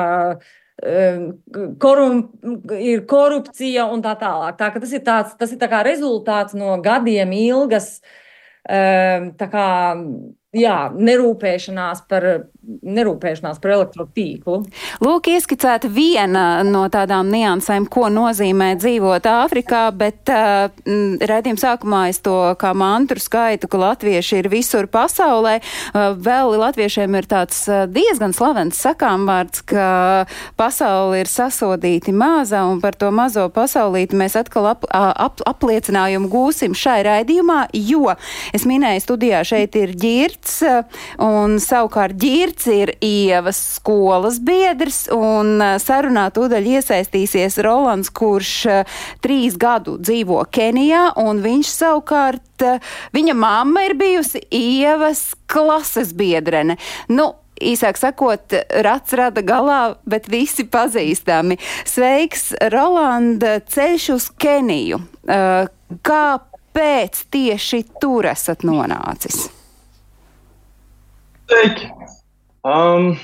[1.80, 2.24] korum,
[2.78, 4.58] ir korupcija un tā tālāk.
[4.58, 7.98] Tā, tas ir, tāds, tas ir tā rezultāts no gadiem ilgas
[8.64, 9.68] kā,
[10.56, 12.28] jā, nerūpēšanās par
[12.64, 14.58] nerūpēšanās par elektrotīklu.
[15.04, 22.20] Lūk, ieskicēta viena no tādām niansēm, ko nozīmē dzīvot Āfrikā, bet uh, redzījuma sākumā es
[22.24, 25.58] to kā mantru skaitu, ka latvieši ir visur pasaulē.
[25.60, 29.88] Uh, vēl latviešiem ir tāds uh, diezgan slavens sakāmvārds, ka
[30.60, 36.76] pasauli ir sasodīti maza, un par to mazo pasaulīti mēs atkal ap, ap, apliecinājumu gūsim
[36.78, 38.14] šai raidījumā, jo
[38.56, 40.60] es minēju studijā šeit ir ģirts,
[41.24, 48.52] un savukārt ģirts Girts ir Ievas skolas biedrs, un sarunā tūdaļ iesaistīsies Rolands, kurš
[49.24, 52.62] trīs gadu dzīvo Kenijā, un viņš savukārt,
[53.10, 56.78] viņa mamma ir bijusi Ievas klases biedrene.
[57.10, 58.54] Nu, īsāk sakot,
[58.86, 61.58] rats rada galā, bet visi pazīstami.
[61.90, 65.02] Sveiks, Rolanda, ceļš uz Keniju.
[66.06, 69.48] Kāpēc tieši tur esat nonācis?
[71.50, 71.90] Sveiki!
[72.64, 73.14] Um,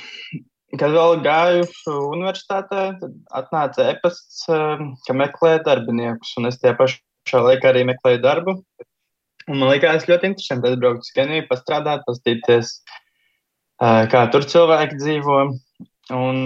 [0.76, 7.72] kad vēl gāju universitātē, tad atnāca e-pasts, ka meklē darbiniekus, un es tajā pašā laikā
[7.72, 8.59] arī meklēju darbu.
[9.50, 12.74] Un man likās ļoti interesanti atbraukt uz Keniju, pastrādāt, pastīties,
[13.81, 15.40] uh, kā tur cilvēki dzīvo.
[16.11, 16.38] Un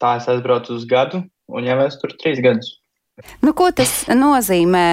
[0.00, 2.76] tā es aizbraucu uz gadu, un jau es tur trīs gadus.
[3.40, 4.84] Nu, ko tas nozīmē?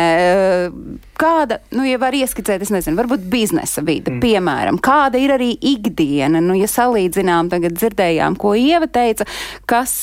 [1.24, 4.20] Kāda, nu, ja var ieskicēt, es nezinu, varbūt biznesa vide, mm.
[4.24, 9.24] piemēram, kāda ir arī ikdiena, nu, ja salīdzinām, tagad dzirdējām, ko Ieva teica,
[9.70, 9.94] kas,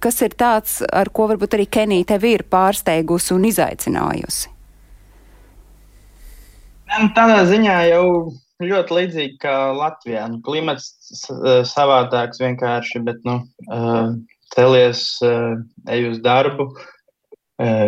[0.00, 4.54] kas ir tāds, ar ko varbūt arī Kenija tevi ir pārsteigusi un izaicinājusi?
[6.88, 8.06] Tādā ziņā jau
[8.64, 10.24] ļoti līdzīgi kā Latvijā.
[10.32, 11.20] Nu, klimats
[11.68, 13.42] savādāks vienkārši, bet, nu,
[14.54, 16.70] celies, ej uz darbu.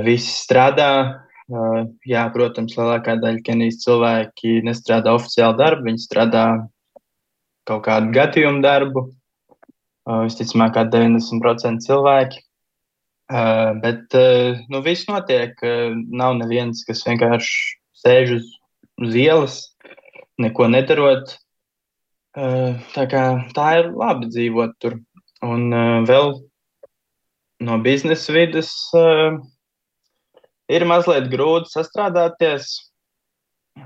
[0.05, 0.91] Visi strādā.
[2.07, 6.45] Jā, protams, lielākā daļa Kenijas cilvēki nestrādā oficiāli darbu, viņi strādā
[7.67, 9.09] kaut kādu gadījumu darbu.
[10.07, 12.45] Visticamāk, kā 90% cilvēki.
[13.83, 14.17] Bet
[14.71, 15.59] nu, viss notiek.
[16.23, 17.59] Nav neviens, kas vienkārši
[17.99, 18.49] sēž uz,
[19.03, 19.59] uz ielas,
[20.39, 21.35] neko nedarot.
[22.35, 23.25] Tā, kā,
[23.59, 25.01] tā ir labi dzīvot tur.
[25.47, 25.71] Un
[26.07, 26.37] vēl
[27.67, 28.71] no biznesa vidas
[30.71, 32.71] ir mazliet grūti sastrādāties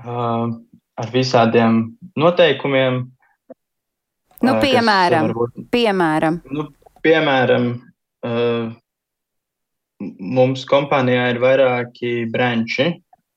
[0.03, 0.53] uh,
[0.95, 1.81] ar visādiem
[2.19, 3.03] noteikumiem.
[4.45, 6.39] Nu, uh, kas piemēram, varbūt piemēram.
[6.53, 6.67] Nu,
[7.05, 7.69] piemēram,
[8.27, 8.67] uh,
[10.19, 12.91] mums kompānijā ir vairāki branči,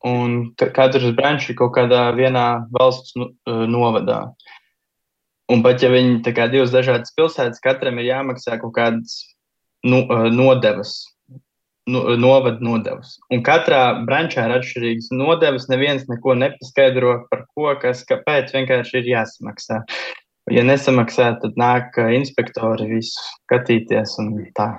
[0.06, 4.26] un ka- katrs brančs ir kaut kādā vienā valsts nu, uh, novadā.
[5.48, 9.22] Un pat ja viņi kā divas dažādas pilsētas, katram ir jāmaksā kaut kādas
[9.86, 10.98] nu, uh, nodevas,
[11.88, 13.16] novada nodevas.
[13.32, 19.12] Un katrā brančā ir atšķirīgas nodevas, neviens neko nepaskaidro par ko, kas, kāpēc, vienkārši ir
[19.14, 19.82] jāsamaksā.
[20.52, 24.70] Ja nesamaksā, tad nāk uh, inspektori visu skatīties un tā.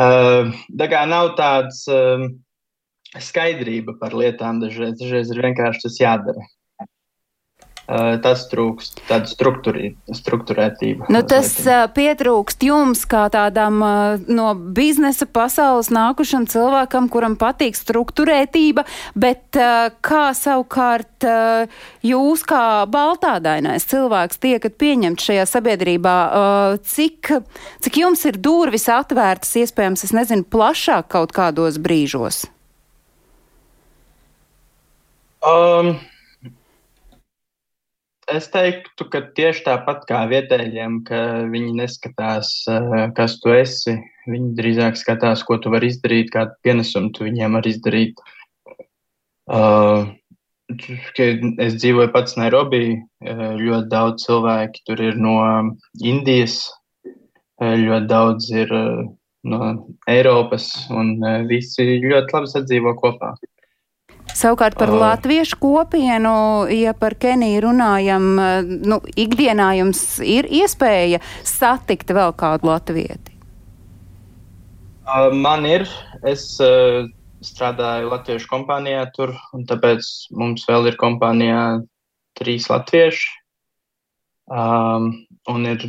[0.00, 2.30] Uh, tā kā nav tāds um,
[3.20, 6.46] skaidrība par lietām dažreiz, dažreiz ir vienkārši tas jādara.
[7.84, 11.10] Uh, tas trūkst, tāda struktūrētība.
[11.12, 17.76] Nu, tas uh, pietrūkst jums kā tādam uh, no biznesa pasaules nākušam cilvēkam, kuram patīk
[17.76, 21.68] struktūrētība, bet uh, kā savukārt uh,
[22.00, 27.34] jūs kā baltādainais cilvēks tiekat pieņemt šajā sabiedrībā, uh, cik,
[27.84, 32.46] cik jums ir durvis atvērtas iespējams, es nezinu, plašāk kaut kādos brīžos?
[35.44, 35.98] Um,
[38.32, 41.20] es teiktu, ka tieši tāpat kā vietējiem, ka
[41.52, 43.96] viņi neskatās, uh, kas tu esi.
[44.30, 48.22] Viņi drīzāk skatās, ko tu vari izdarīt, kādu pienesumu tu viņiem vari izdarīt.
[49.44, 50.08] Uh,
[51.60, 52.96] es dzīvoju pats Nairobi.
[52.96, 55.36] uh, Ļoti daudz cilvēki tur ir no
[56.00, 56.62] Indijas,
[57.60, 58.72] ļoti daudz ir
[59.44, 59.66] no
[60.10, 63.34] Eiropas, un visi ļoti labi sadzīvo kopā.
[64.34, 64.98] Savukārt par Uh.
[64.98, 72.66] latviešu kopienu, ja par Keniju runājam, uh, nu, ikdienā jums ir iespēja satikt vēl kādu
[72.72, 73.34] latvieti.
[75.04, 75.86] Uh, man ir.
[76.24, 77.04] Es uh,
[77.44, 81.64] strādāju Latviešu kompānijā tur, un tāpēc mums vēl ir kompānijā
[82.40, 83.26] trīs latvieši.
[84.48, 85.12] Um,
[85.48, 85.84] un ir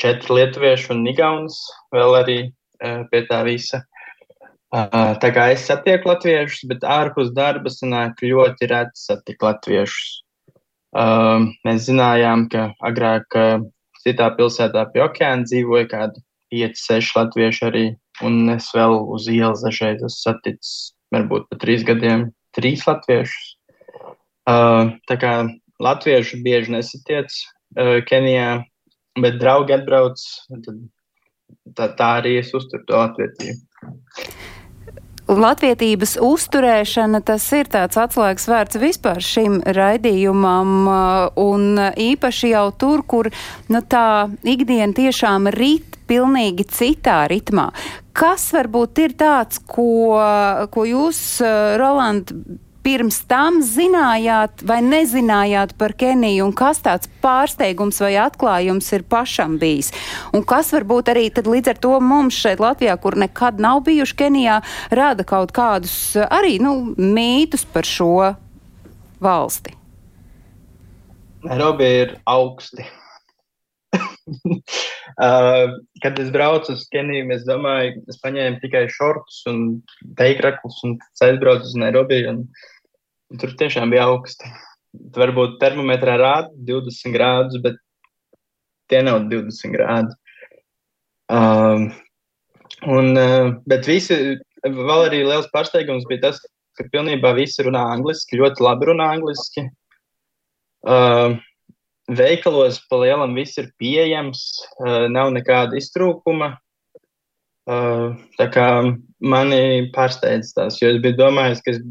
[0.00, 1.58] četri lietuvieši un igaunis
[1.92, 3.82] vēl arī uh, pie tā visa.
[4.72, 10.20] Tā kā es satieku latviešus, bet ārpus darba sanāk ļoti reti satikt latviešus.
[10.92, 13.36] Uh, mēs zinājām, ka agrāk
[14.02, 17.84] citā pilsētā pie okeāna dzīvoja kādi 5, 6 latvieši arī,
[18.26, 23.56] un es vēl uz ielas dažreiz esmu saticis, varbūt pat trīs gadiem, trīs latviešus.
[24.48, 25.34] Uh, tā kā
[25.82, 28.64] latviešu bieži nesatiec uh, Kenijā,
[29.22, 30.82] bet draugi atbrauc, tad
[31.76, 34.61] tā, tā arī es uzturu to latvietību.
[35.38, 43.04] Latvietības uzturēšana tas ir tāds atslēgas vērts vispār šim raidījumam, uh, un īpaši jau tur,
[43.08, 43.30] kur
[43.72, 47.70] nu, tā ikdiena tiešām rit pilnīgi citā ritmā.
[48.12, 50.18] Kas varbūt ir tāds, ko,
[50.74, 52.34] ko jūs, uh, Roland,
[52.82, 59.58] pirms tam zinājāt vai nezinājāt par Keniju, un kas tāds pārsteigums vai atklājums ir pašam
[59.62, 59.92] bijis?
[60.34, 64.18] Un kas varbūt arī tad līdz ar to mums šeit Latvijā, kur nekad nav bijuši
[64.24, 68.32] Kenijā, rada kaut kādus arī, nu, mītus par šo
[69.22, 69.76] valsti?
[71.42, 72.84] Nairobi ir augsti.
[75.22, 75.70] uh,
[76.02, 79.64] kad es braucu uz Keniju, es domāju, es paņēmu tikai šortus un
[80.18, 82.22] teikraklus un aizbraucu uz Nairobi.
[82.30, 82.44] Un,
[83.32, 84.50] un tur tiešām bija augsti.
[85.16, 87.78] Varbūt termometrā rāda 20 grādus, bet
[88.92, 90.12] tie nav 20 grādi.
[91.32, 91.86] Um,
[92.92, 94.18] un, uh, bet visi,
[94.66, 96.42] vēl arī liels pārsteigums bija tas,
[96.76, 99.64] ka pilnībā visi runā angliski, ļoti labi runā angliski.
[100.82, 101.38] Uh,
[102.12, 104.44] veikalos pa lielam viss ir pieejams,
[104.82, 106.52] uh, nav nekāda iztrūkuma.
[107.62, 108.68] Uh, tā kā
[109.22, 111.84] mani pārsteidz tas, jo es biju domājis, ka es,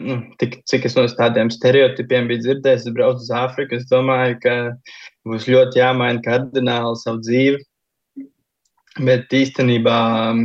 [0.00, 4.38] nu, tik, cik es no tādiem stereotipiem biju dzirdējis, es braucu uz Āfriku, es domāju,
[4.42, 4.56] ka
[5.28, 7.62] būs ļoti jāmaina kardināli savu dzīvi.
[9.04, 9.96] Bet īstenībā
[10.30, 10.44] um,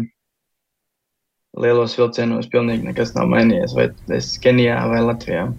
[1.62, 5.50] lielos vilcienos pilnīgi nekas nav mainījies, vai es Kenijā vai Latvijā.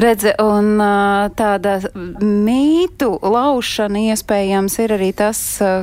[0.00, 0.80] Redze, un
[1.36, 5.38] tāda mītu laušana iespējams ir arī tas,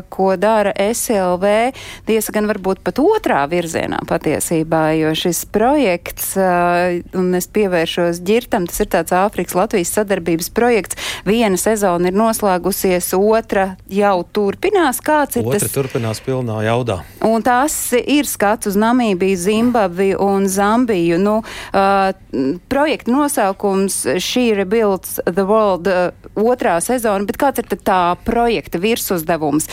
[0.09, 1.51] ko dara SLV,
[2.07, 8.81] tiesa gan varbūt pat otrā virzienā patiesībā, jo šis projekts, un es pievēršos ģirtam, tas
[8.81, 10.97] ir tāds Āfrikas Latvijas sadarbības projekts,
[11.29, 15.75] viena sezona ir noslēgusies, otra jau turpinās, kāds ir Otra tas?
[15.75, 16.99] turpinās pilnā jaudā.
[17.25, 21.19] Un tas ir skats uz Namībiju, Zimbabvi un Zambiju.
[21.21, 27.65] Nu, uh, projekta nosaukums nosaukums She Rebuilds the World uh, otrā sezona, bet kāds ir
[27.83, 29.67] tā projekta virsuzdevums?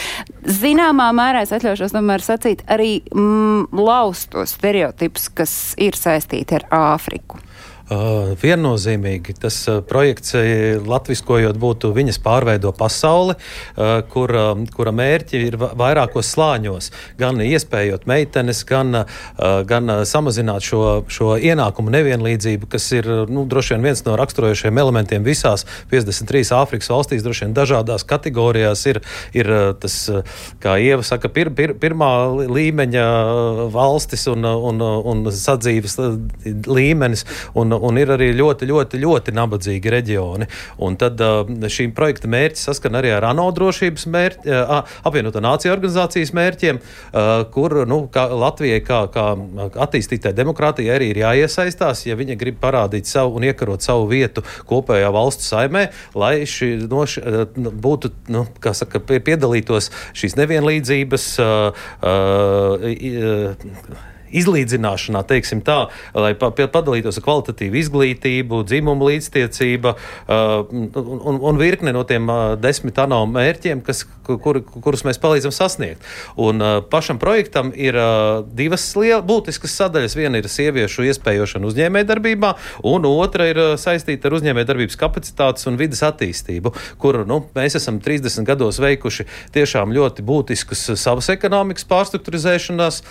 [0.44, 7.38] Zināmā mērā es atļaušos tomēr sacīt arī mm, laustos stereotipus, kas ir saistīti ar Āfriku.
[7.87, 10.33] Viennozīmīgi tas projekts,
[10.90, 13.37] latviskojot, būtu viņas pārveido pasauli,
[14.11, 14.33] kur,
[14.75, 16.90] kura mērķi ir vairākos slāņos.
[17.20, 19.05] Gan iespējot meitenes, gan,
[19.70, 25.22] gan samazināt šo, šo ienākumu nevienlīdzību, kas ir nu, droši vien viens no raksturojošiem elementiem
[25.27, 27.22] visās 53 Āfrikas valstīs.
[27.22, 30.01] Droši vien dažādās kategorijās ir, ir tas,
[30.62, 32.11] kā Ieva saka, pir, pir, pirmā
[32.51, 33.07] līmeņa
[33.70, 36.01] valstis un, un, un sadzīves
[36.66, 37.22] līmenis.
[37.55, 40.49] Un, un ir arī ļoti, ļoti, ļoti nabadzīgi reģioni.
[40.85, 41.21] Un tad
[41.73, 44.55] šīm projekta mērķis saskan arī ar ANO drošības mērķi,
[45.07, 46.81] apvienotā nācija organizācijas mērķiem,
[47.55, 49.27] kur nu, kā Latvijai, kā, kā
[49.87, 55.11] attīstītai demokrātijai, arī ir jāiesaistās, ja viņa grib parādīt savu un iekarot savu vietu kopējā
[55.15, 55.87] valstu saimē,
[56.19, 57.05] lai šī no,
[57.57, 61.25] nu, būtu, nu, kā saka, piedalītos šīs nevienlīdzības.
[61.43, 71.61] Uh, uh, izlīdzināšanā, teiksim tā, lai padalītos ar kvalitatīvu izglītību, dzimumu līdztiecība uh, un, un
[71.61, 76.05] virkne no tiem uh, desmit ANO mērķiem, kas, kur, kurus mēs palīdzam sasniegt.
[76.41, 77.97] Un uh, pašam projektam ir
[78.57, 80.17] divas liel, būtiskas sadaļas.
[80.19, 82.53] Viena ir sieviešu iespējošana uzņēmējdarbībā,
[82.89, 88.47] un otra ir saistīta ar uzņēmējdarbības kapacitātes un vidas attīstību, kur nu, mēs esam 30
[88.49, 93.03] gados veikuši tiešām ļoti būtiskus savas ekonomikas pārstruktūrizēšanās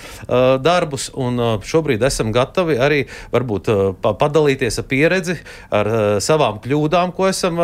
[0.66, 5.38] darbus gadus, un uh, šobrīd esam gatavi arī varbūt uh, padalīties ar pieredzi,
[5.72, 7.58] ar uh, savām kļūdām, ko esam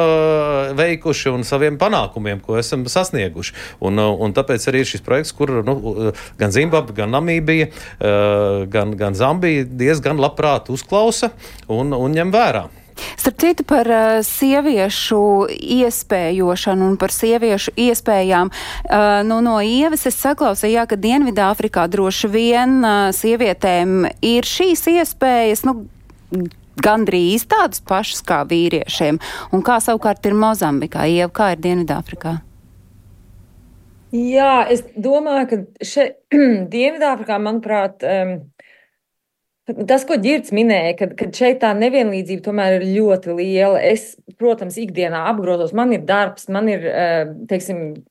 [0.75, 3.53] veikuši, un saviem panākumiem, ko esam sasnieguši.
[3.81, 7.69] Un, un tāpēc arī ir šis projekts, kur nu, gan Zimbabve, gan Namībija,
[8.71, 11.31] gan, gan Zambija diezgan labprāt uzklausa
[11.67, 12.67] un, un ņem vērā.
[13.19, 18.51] Starp citu par uh, sieviešu iespējošanu un par sieviešu iespējām.
[18.51, 24.87] Uh, nu, no ievas es saklausīju, jā, ka Dienvidāfrikā droši vien uh, sievietēm ir šīs
[24.95, 25.65] iespējas.
[25.67, 25.83] Nu,
[26.81, 29.19] Gandrīz tādas pašas kā vīriešiem.
[29.53, 32.39] Un kā savukārt ir Mozambikā, Ieva, kā ir Dienvidāfrikā?
[34.11, 36.17] Jā, es domāju, ka šeit
[36.73, 38.33] Dienvidāfrikā, manuprāt, um,
[39.69, 43.81] Tas, ko Girts minēja, kad, kad šeit tā nevienlīdzība tomēr ir ļoti liela.
[43.85, 48.01] Es, protams, ikdienā apgrozos, man ir darbs, man ir, eh, teiksim,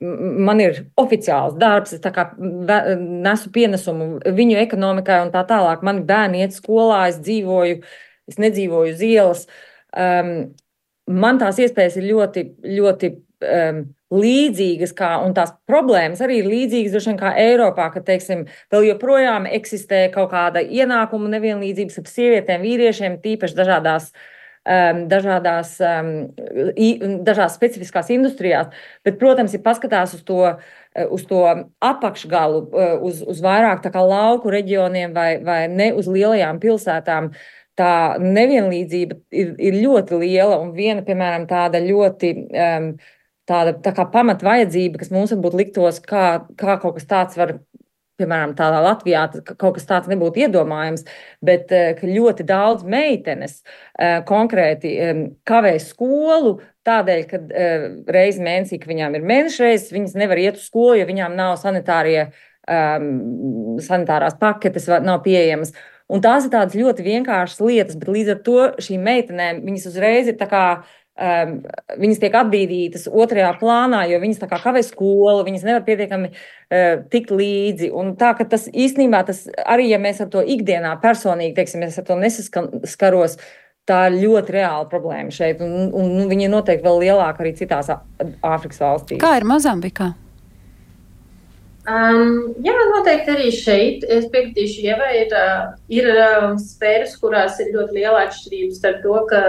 [0.00, 2.04] man ir oficiāls darbs, es
[2.38, 5.82] nesu pienesumu viņu ekonomikai un tā tālāk.
[5.82, 7.80] Mani bērni iet skolā, es dzīvoju,
[8.28, 9.46] es nedzīvoju uz ielas.
[9.96, 10.52] Um,
[11.08, 12.44] man tās iespējas ir ļoti,
[12.78, 13.10] ļoti
[13.48, 13.82] um,
[14.14, 18.88] līdzīgas, kā, un tās problēmas arī ir līdzīgas droši vien kā Eiropā, ka, teiksim, vēl
[18.92, 24.12] joprojām eksistē kaut kāda ienākuma nevienlīdzības ar sievietēm, vīriešiem, tīpaši dažādās.
[24.68, 26.08] Um, dažādās, um,
[27.24, 28.74] dažās specifiskās industrijās,
[29.06, 30.42] bet, protams, ja paskatās uz to,
[31.14, 31.38] uz to
[31.80, 32.58] apakšgalu,
[33.06, 37.30] uz, uz vairāk lauku reģioniem vai, vai ne uz lielajām pilsētām,
[37.78, 40.58] tā nevienlīdzība ir, ir ļoti liela.
[40.60, 42.90] Un viena, piemēram, tāda ļoti um,
[43.48, 47.58] tāda tā kā pamatvajadzība, kas mums varbūt liktos, kā, kā kaut kas tāds var.
[48.18, 51.04] Piemēram, tādā Latvijā kaut kas tāds nebūtu iedomājams,
[51.38, 54.90] bet eh, ļoti daudz meitenes eh, konkrēti
[55.46, 56.56] kavē skolu
[56.88, 60.96] tādēļ, ka eh, reizes mēnesī, ka viņām ir mēneša reizes, viņas nevar iet uz skolu,
[60.98, 62.32] jo viņām nav sanitārie,
[62.68, 65.70] sanitārās paketes, nav pieejamas.
[66.12, 70.28] Un tās ir tādas ļoti vienkāršas lietas, bet līdz ar to šīm meitenēm viņas uzreiz
[70.28, 70.64] ir tā kā
[71.18, 71.54] um,
[72.00, 77.32] viņas tiek atbīdītas otrajā plānā, jo viņas kā kavē skolu, viņas nevar pietiekami uh, tikt
[77.34, 77.90] līdzi.
[77.94, 81.98] Un tā, ka tas īstenībā, tas arī, ja mēs ar to ikdienā personīgi, teiksim, es
[82.00, 83.38] ar to nesaskaros,
[83.88, 87.54] tā ir ļoti reāla problēma šeit, un, un, un viņa ir noteikti vēl lielāka arī
[87.56, 89.22] citās Āfrikas valstīs.
[89.22, 90.12] Kā ir Mozambikā?
[91.88, 94.02] Um, jā, noteikti arī šeit.
[94.04, 95.32] Es piekritīšu, ja ir,
[95.88, 96.08] ir
[96.60, 99.40] sfēras, kurās ir ļoti liela atšķirība starp to, ka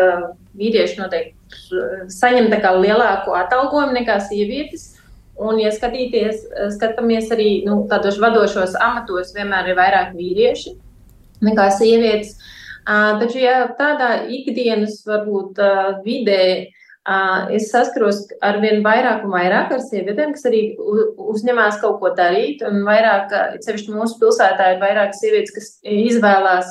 [0.59, 1.35] vīrieši noteikti
[2.13, 2.47] saņem
[2.79, 4.93] lielāku atalgojumu nekā sievietes.
[5.39, 10.75] Un, ja skatāmies arī nu, tādos vadošos amatos, vienmēr ir vairāk vīrieši
[11.47, 12.35] nekā sievietes.
[12.89, 16.71] Uh, taču, ja tādā ikdienas varbūt uh, vidē
[17.55, 22.61] es saskaros ar vien vairāk un vairāk ar sievietēm, kas arī uzņemās kaut ko darīt.
[22.67, 23.33] Un vairāk,
[23.65, 26.69] sevišķi mūsu pilsētā, ir vairāk sievietes, kas izvēlās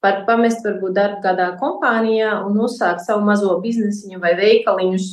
[0.00, 5.10] par pamest varbūt darbu kādā kompānijā un uzsākt savu mazo biznesiņu vai veikaliņus.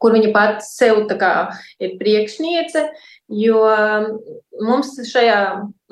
[0.00, 2.86] kur viņa pati sev kā, ir priekšniece.
[3.28, 3.60] Jo
[4.64, 5.40] mums šajā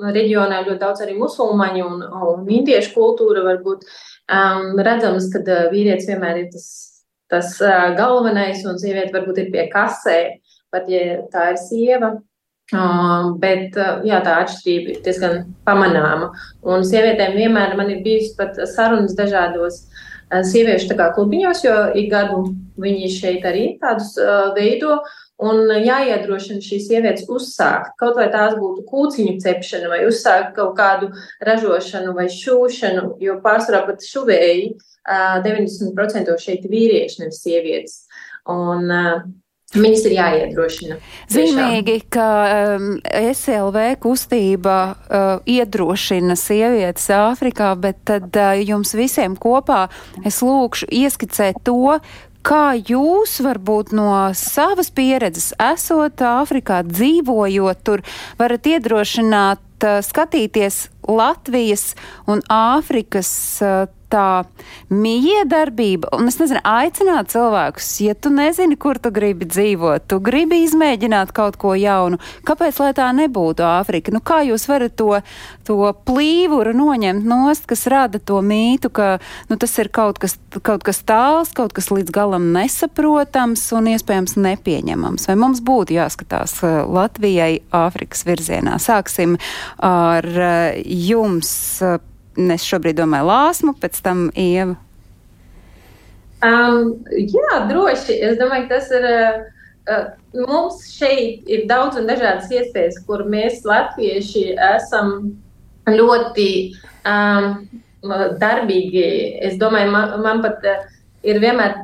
[0.01, 3.45] reģionā ir ļoti daudz arī musulmaņu un, un indiešu kultūra.
[3.45, 6.88] Varbūt um, redzams, ka vīrietis vienmēr ir tas,
[7.31, 10.17] tas uh, galvenais, un sieviete varbūt ir pie kasē,
[10.73, 12.17] pat ja tā ir sieva.
[12.69, 16.29] Uh, bet uh, jā, tā atšķirība ir diezgan pamanāma.
[16.61, 22.43] Un sievietēm vienmēr ir bijusi pat sarunas dažādos uh, sieviešu klubiņos, jo ik gadu
[22.77, 24.99] viņi šeit arī tādus uh, veido.
[25.39, 31.13] Un jāiedrošina šīs sievietes uzsākt, kaut vai tās būtu kūciņu cepšana, vai uzsākt kaut kādu
[31.47, 34.73] ražošanu vai šūšanu, jo pārsvarā pat šuvēji
[35.47, 38.01] 90% šeit vīrieši, nevis sievietes.
[38.51, 38.91] Un,
[39.69, 40.95] Viņas ir jāiedrošina.
[41.29, 42.25] Zīmīgi, ka
[42.73, 49.83] um, SLV kustība uh, iedrošina sievietes Āfrikā, bet tad uh, jums visiem kopā
[50.25, 51.99] es lūkšu ieskicēt to,
[52.49, 58.01] Kā jūs varbūt no savas pieredzes, esot Āfrikā, dzīvojot tur,
[58.39, 61.93] varat iedrošināt uh, skatīties Latvijas
[62.29, 63.31] un Āfrikas
[64.09, 64.43] tā
[64.89, 70.63] miedarbība, un es nezinu, aicināt cilvēkus, ja tu nezini, kur tu gribi dzīvot, tu gribi
[70.65, 74.13] izmēģināt kaut ko jaunu, kāpēc lai tā nebūtu Āfrika?
[74.13, 75.19] Nu, kā jūs varat to,
[75.67, 75.77] to
[76.09, 79.09] plīvuru noņemt nost, kas rada to mītu, ka
[79.51, 84.37] nu, tas ir kaut kas, kaut kas tāls, kaut kas līdz galam nesaprotams un iespējams
[84.41, 85.29] nepieņemams?
[85.29, 86.57] Vai mums būtu jāskatās
[86.89, 88.79] Latvijai Āfrikas virzienā?
[88.81, 89.37] Sāksim
[89.85, 90.25] ar
[91.07, 91.51] jums
[91.85, 91.99] uh,
[92.39, 94.77] Es šobrīd domāju lāsmu, pēc tam ieva.
[96.45, 98.15] Um, jā, droši.
[98.29, 99.07] Es domāju, tas ir.
[99.89, 104.43] Uh, mums šeit ir daudz un dažādas iespējas, kur mēs, latvieši,
[104.75, 105.31] esam
[105.89, 106.49] ļoti
[107.09, 107.55] um,
[108.39, 109.05] darbīgi.
[109.49, 110.83] Es domāju, man, man pat uh,
[111.25, 111.79] ir vienmēr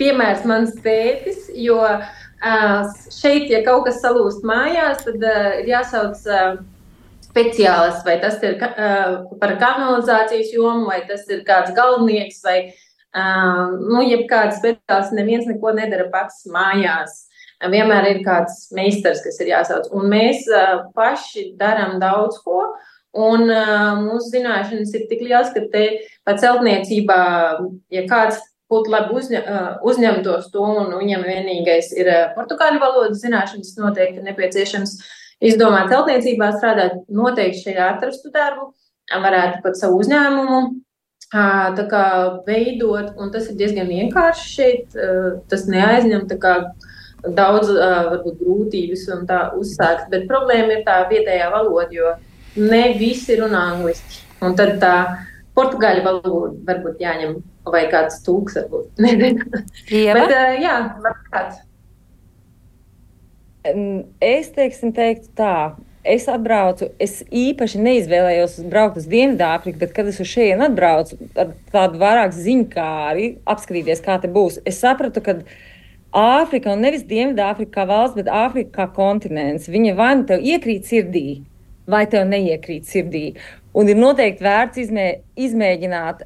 [0.00, 6.26] piemērs mans tētis, jo uh, šeit, ja kaut kas salūst mājās, tad uh, ir jāsauc.
[6.26, 6.64] Uh,
[7.36, 13.76] speciālists, vai tas ir uh, par kanalizācijas jomu, vai tas ir kāds galvenieks, vai uh,
[13.76, 15.14] nu, jebkāds speciālists.
[15.16, 17.26] Neviens neko nedara pats mājās.
[17.60, 19.88] Vienmēr ir kāds meistars, kas ir jāsauc.
[19.96, 22.64] Un mēs uh, paši darām daudz ko.
[23.16, 25.86] Un uh, mūsu zināšanas ir tik liels, ka te
[26.24, 27.22] pat celtniecībā,
[27.92, 29.44] ja kāds būtu labi uzņem,
[29.86, 35.12] uzņemtos to, un viņam vienīgais ir portugāļu valodas zināšanas, noteikti nepieciešams uh,
[35.44, 38.70] izdomāt celtniecībā strādāt, noteikti šeit atrastu darbu,
[39.12, 40.60] varētu pat savu uzņēmumu
[41.76, 42.04] tā kā
[42.46, 44.96] veidot, un tas ir diezgan vienkārši šeit.
[45.50, 46.54] Tas neaizņem tā kā
[47.26, 52.14] daudz varbūt grūtības un tā uzsākt, bet problēma ir tā vietējā valoda, jo
[52.56, 54.22] ne visi runā angliski.
[54.44, 54.94] Un tad tā
[55.56, 58.92] portugāļu valoda varbūt jāņem vai kāds tūks varbūt.
[59.90, 61.65] Bet, jā, varbūt.
[64.22, 65.58] Es teiksim, teiktu tā.
[66.06, 71.50] Es atbraucu, es īpaši neizvēlējos braukt uz Dienvidāfriku, bet, kad es uz šejienu atbraucu, ar
[71.72, 75.40] tādu vairāk ziņkāri apskatīties, kā te būs, es sapratu, ka
[76.16, 80.86] Āfrika, un nevis Dienvidāfrika kā valsts, bet Āfrika kā kontinents, viņa vai nu tev iekrīt
[80.86, 81.40] sirdī,
[81.90, 83.26] vai tev neiekrīt sirdī.
[83.76, 86.22] Un ir noteikti vērts izmē, izmēģināt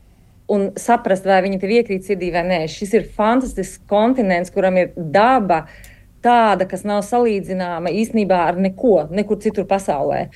[0.53, 2.61] un saprast, vai viņa tev iekrīt sirdī vai nē.
[2.68, 5.89] Šis ir fantastisks kontinents, kuram ir daba, uh,
[6.24, 10.26] tāda, kas nav salīdzināma īstenībā ar neko, nekur citur pasaulē.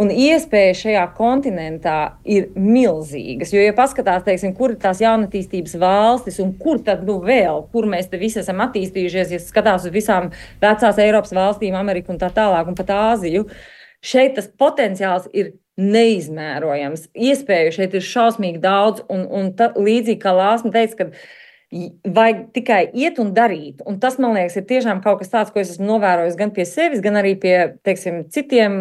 [0.00, 3.50] Un iespēja šajā kontinentā ir milzīgas.
[3.50, 7.88] Jo, ja paskatās, teiksim, kur ir tās jaunatīstības valstis un kur tad nu vēl, kur
[7.90, 10.30] mēs te visi esam attīstījušies, ja skatās uz visām
[10.62, 13.48] vecās Eiropas valstīm, Ameriku un tā tālāk, un pat Āziju,
[14.00, 17.08] šeit tas potenciāls ir neizmērojams.
[17.16, 21.10] Iespēju šeit ir šausmīgi daudz, un, un ta, līdzīgi kā Lāsma teica, ka
[21.70, 23.84] Vajag tikai iet un darīt.
[23.86, 26.64] Un tas, man liekas, ir tiešām kaut kas tāds, ko es esmu novērojis gan pie
[26.66, 27.54] sevis, gan arī pie
[27.86, 28.80] teiksim, citiem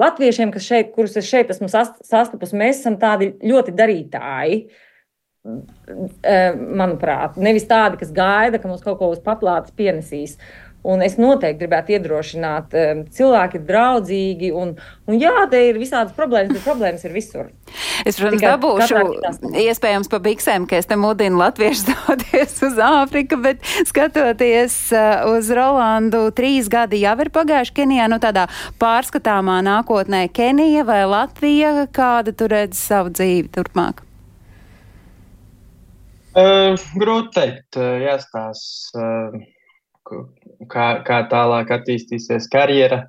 [0.00, 2.58] latviešiem, šeit, kurus es šeit esmu sastapusi.
[2.58, 4.58] Mēs esam tādi ļoti darītāji.
[6.78, 10.36] Manuprāt, nevis tādi, kas gaida, ka mums kaut ko uz paplātes pienesīs.
[10.86, 14.50] Un es noteikti gribētu iedrošināt, um, cilvēki ir draudzīgi.
[14.54, 14.76] Un,
[15.10, 17.50] un jā, te ir visādas problēmas, bet problēmas ir visur.
[18.06, 23.40] Es, protams, Tikai dabūšu iespējams pa biksēm, ka es te mudinu latviešu doties uz Āfriku,
[23.42, 28.46] bet skatoties uh, uz Rolandu, trīs gadi jau ir pagājuši Kenijā, nu tādā
[28.78, 34.07] pārskatāmā nākotnē Kenija vai Latvija, kāda tu redz savu dzīvi turpmāk?
[36.38, 39.02] Uh, grūti teikt, uh, jāstāsta.
[39.02, 40.26] Uh,
[40.70, 43.00] kā, kā tālāk attīstīsies karjera.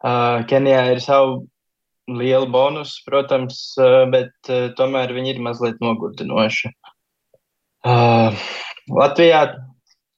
[0.00, 1.42] Uh, Kenijā ir savu
[2.08, 3.58] lielu bonusu, protams,
[4.12, 6.70] bet tomēr viņi ir mazliet nogurdinoši.
[7.82, 9.40] Latvijā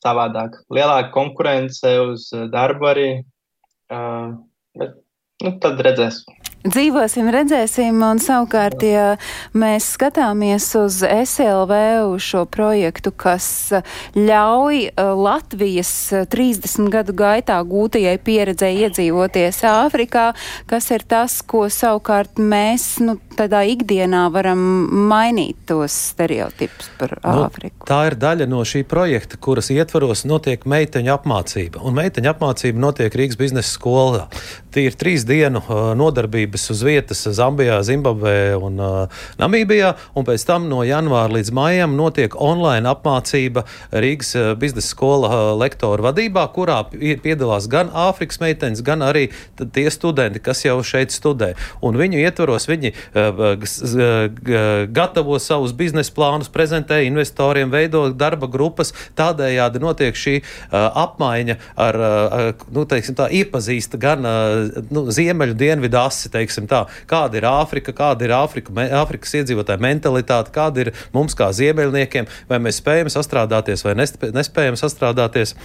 [0.05, 0.59] savādāk.
[0.69, 3.09] Lielāka konkurence uz darbu arī.
[3.89, 5.01] Bet,
[5.41, 6.21] nu, tad redzēs.
[6.67, 9.13] Dzīvosim, redzēsim, un savukārt, ja
[9.55, 11.77] mēs skatāmies uz SLV,
[12.11, 13.47] uz šo projektu, kas
[14.19, 15.93] ļauj uh, Latvijas
[16.35, 20.33] 30 gadu gaitā gūtajai pieredzei iedzīvoties Āfrikā,
[20.67, 24.59] kas ir tas, ko savukārt mēs, nu, tādā ikdienā varam
[25.09, 27.87] mainīt tos stereotipus par nu, Āfriku.
[27.87, 33.15] Tā ir daļa no šī projekta, kuras ietvaros notiek meiteņu apmācība, un meiteņu apmācība notiek
[33.15, 34.27] Rīgas biznesa skolā.
[34.75, 39.09] Tie ir trīs dienu uh, nodarbība darbības uz vietas Zambijā, Zimbabvē un uh,
[39.39, 45.29] Namībijā, un pēc tam no janvāra līdz maijam notiek online apmācība Rīgas uh, biznesa skola
[45.29, 51.13] uh, lektoru vadībā, kurā piedalās gan Āfrikas meitenes, gan arī tie studenti, kas jau šeit
[51.15, 51.55] studē.
[51.83, 53.57] Un viņu ietvaros viņi uh,
[54.93, 58.93] gatavo savus biznesa plānus, prezentē investoriem, veido darba grupas.
[59.19, 64.58] Tādējādi notiek šī uh, apmaiņa ar, uh, nu, teiksim, tā, iepazīst gan uh,
[64.95, 70.55] nu, ziemeļu dienvidu asi, teiksim tā, kāda ir Āfrika, kāda ir Āfrika, Āfrikas iedzīvotāja mentalitāte,
[70.55, 75.57] kāda ir mums kā ziemeļniekiem, vai mēs spējam sastrādāties vai nespējam sastrādāties.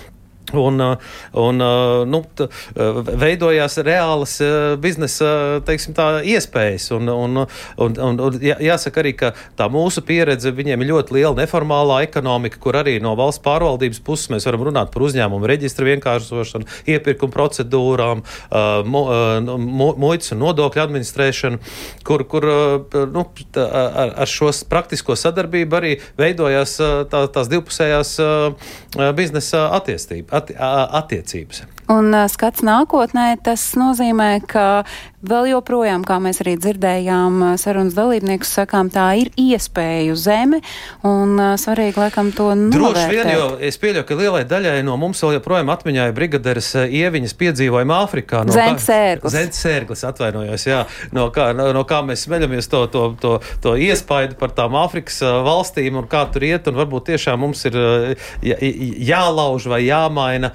[0.52, 0.98] Un, uh,
[1.34, 4.36] un uh, nu, uh, veidojās reālas
[4.84, 6.90] biznesa teiksim, tā, iespējas.
[6.98, 7.44] Un, un,
[7.82, 12.60] un, un, un jāsaka arī, ka tā mūsu pieredze, viņiem ir ļoti liela neformālā ekonomika,
[12.62, 18.24] kur arī no valsts pārvaldības puses mēs varam runāt par uzņēmumu reģistru vienkāršošanu, iepirkumu procedūrām,
[18.92, 19.04] nu,
[20.04, 21.62] muitas un nodokļu administrēšanu,
[22.06, 22.50] kur, kur
[23.16, 23.26] nu,
[23.64, 26.78] ar, ar šo praktisko sadarbību arī veidojās
[27.10, 28.16] tā, tās divpusējās
[29.18, 30.56] biznesa attīstība atti
[30.90, 31.64] attiecības.
[31.92, 34.84] Un skats nākotnē, tas nozīmē, ka
[35.24, 40.60] vēl joprojām, kā mēs arī dzirdējām, sarunas dalībniekus sakām, tā ir iespēju zeme,
[41.08, 42.76] un svarīgi, laikam, to novērtēt.
[42.76, 46.74] Droši vien, jo es pieļauju, ka lielai daļai no mums vēl joprojām atmiņā ir brigaderes
[46.84, 48.44] ieviņas piedzīvojuma Āfrikā.
[48.48, 49.36] No Zentsērglis.
[49.38, 50.82] Zentsērglis, atvainojos, jā.
[51.16, 55.22] No kā, no, no kā mēs smeļamies to, to, to, to iespaidu par tām Āfrikas
[55.24, 57.80] valstīm un kā tur iet, un varbūt tiešām mums ir
[58.44, 58.60] jā,
[59.14, 60.52] jālauž vai jāmaina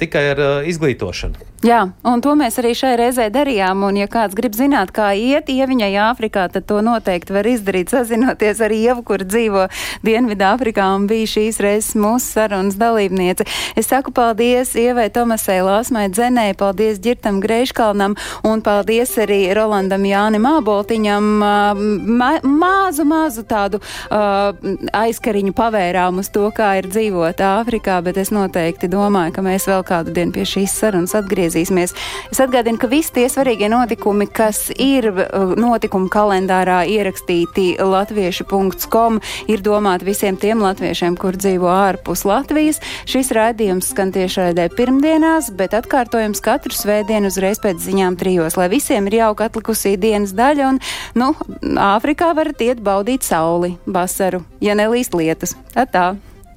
[0.00, 1.34] tikai ar izglītošanu.
[1.58, 3.80] Jā, un to mēs arī šai reizē darījām.
[3.88, 8.60] Un, ja kāds grib zināt, kā iet ieviņai Āfrikā, tad to noteikti var izdarīt, sazinoties
[8.62, 9.64] ar Ievu, kur dzīvo
[10.06, 13.42] Dienvidāfrikā un bija šīs reizes mūsu sarunas dalībniece.
[13.74, 18.14] Es saku paldies Ievai Tomasai Lāsmai Dzenei, paldies Girtam Greiškalnam
[18.46, 21.26] un paldies arī Rolandam Jānim Āboltiņam.
[21.42, 24.54] Ma māzu, māzu tādu uh,
[24.94, 29.82] aizkariņu pavērām uz to, kā ir dzīvot Āfrikā, bet es noteikti domāju, ka mēs vēl
[29.90, 31.94] kādu dienu pie šīs sarunas atgriezīsimies atgriezīsimies.
[32.30, 39.64] Es atgādinu, ka visi tie svarīgie notikumi, kas ir uh, notikumu kalendārā ierakstīti latviešu.com, ir
[39.64, 42.80] domāti visiem tiem latviešiem, kur dzīvo ārpus Latvijas.
[43.08, 49.08] Šis raidījums skan tiešraidē pirmdienās, bet atkārtojums katru svētdienu uzreiz pēc ziņām trijos, lai visiem
[49.08, 50.82] ir jauka atlikusī dienas daļa un,
[51.18, 51.32] nu,
[51.78, 55.56] Āfrikā varat iet baudīt sauli, vasaru, ja nelīst lietas.
[55.74, 56.12] Tā!